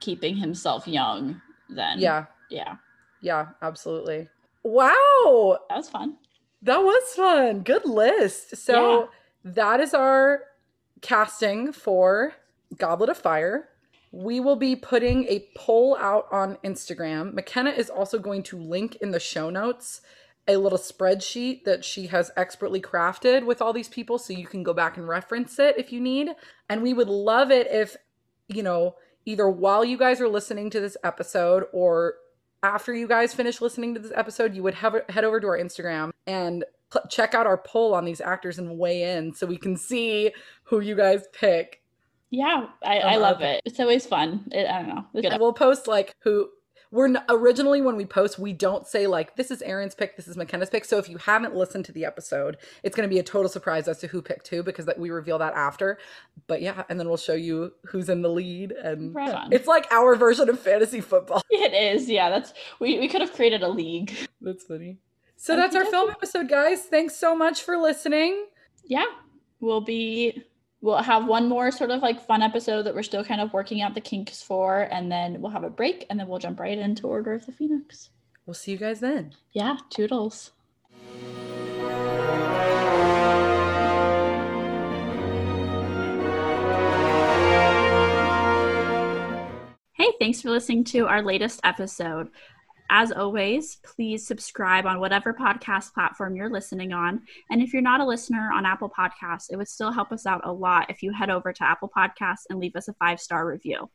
[0.01, 2.76] keeping himself young, then Yeah, yeah,
[3.22, 4.28] yeah, absolutely.
[4.62, 6.16] Wow, that was fun.
[6.62, 7.62] That was fun.
[7.62, 8.57] Good list.
[8.57, 9.11] So
[9.45, 10.43] that is our
[11.03, 12.35] casting for
[12.78, 13.68] Goblet of Fire.
[14.11, 17.35] We will be putting a poll out on Instagram.
[17.35, 20.01] McKenna is also going to link in the show notes
[20.47, 24.62] a little spreadsheet that she has expertly crafted with all these people so you can
[24.62, 26.28] go back and reference it if you need.
[26.68, 27.97] And we would love it if,
[28.49, 32.14] you know, either while you guys are listening to this episode or
[32.62, 35.59] after you guys finish listening to this episode, you would have head over to our
[35.59, 39.57] Instagram and cl- check out our poll on these actors and weigh in so we
[39.57, 40.30] can see
[40.64, 41.82] who you guys pick.
[42.30, 43.62] Yeah, I, I love it.
[43.64, 44.49] It's always fun.
[44.51, 45.05] It, I don't know.
[45.14, 45.32] It's good.
[45.32, 46.49] And we'll post like who
[46.95, 50.28] we're n- originally when we post, we don't say like this is Erin's pick, this
[50.28, 50.84] is McKenna's pick.
[50.84, 53.88] So if you haven't listened to the episode, it's going to be a total surprise
[53.88, 55.99] as to who picked who because that we reveal that after.
[56.47, 59.88] But yeah, and then we'll show you who's in the lead, and Right it's like
[59.90, 61.42] our version of fantasy football.
[61.51, 62.09] It is.
[62.09, 64.12] Yeah, that's we, we could have created a league.
[64.40, 64.99] That's funny.
[65.36, 66.82] So that's our film episode, guys.
[66.82, 68.47] Thanks so much for listening.
[68.84, 69.07] Yeah,
[69.61, 70.45] we'll be
[70.85, 73.80] we'll have one more sort of like fun episode that we're still kind of working
[73.80, 76.76] out the kinks for, and then we'll have a break, and then we'll jump right
[76.76, 78.11] into Order of the Phoenix.
[78.45, 79.32] We'll see you guys then.
[79.53, 80.53] Yeah, toodles.
[89.95, 92.28] Hey, thanks for listening to our latest episode.
[92.97, 97.22] As always, please subscribe on whatever podcast platform you're listening on.
[97.51, 100.42] And if you're not a listener on Apple Podcasts, it would still help us out
[100.45, 103.49] a lot if you head over to Apple Podcasts and leave us a five star
[103.49, 103.90] review.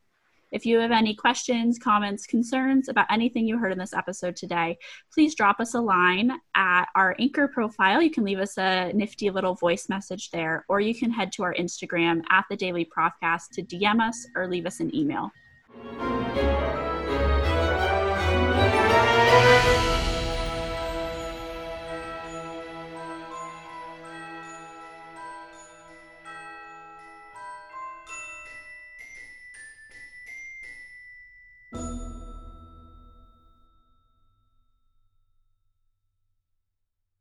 [0.51, 4.77] If you have any questions, comments, concerns about anything you heard in this episode today,
[5.13, 8.01] please drop us a line at our Anchor profile.
[8.01, 11.43] You can leave us a nifty little voice message there, or you can head to
[11.43, 15.31] our Instagram at the Daily Prophcast to DM us or leave us an email.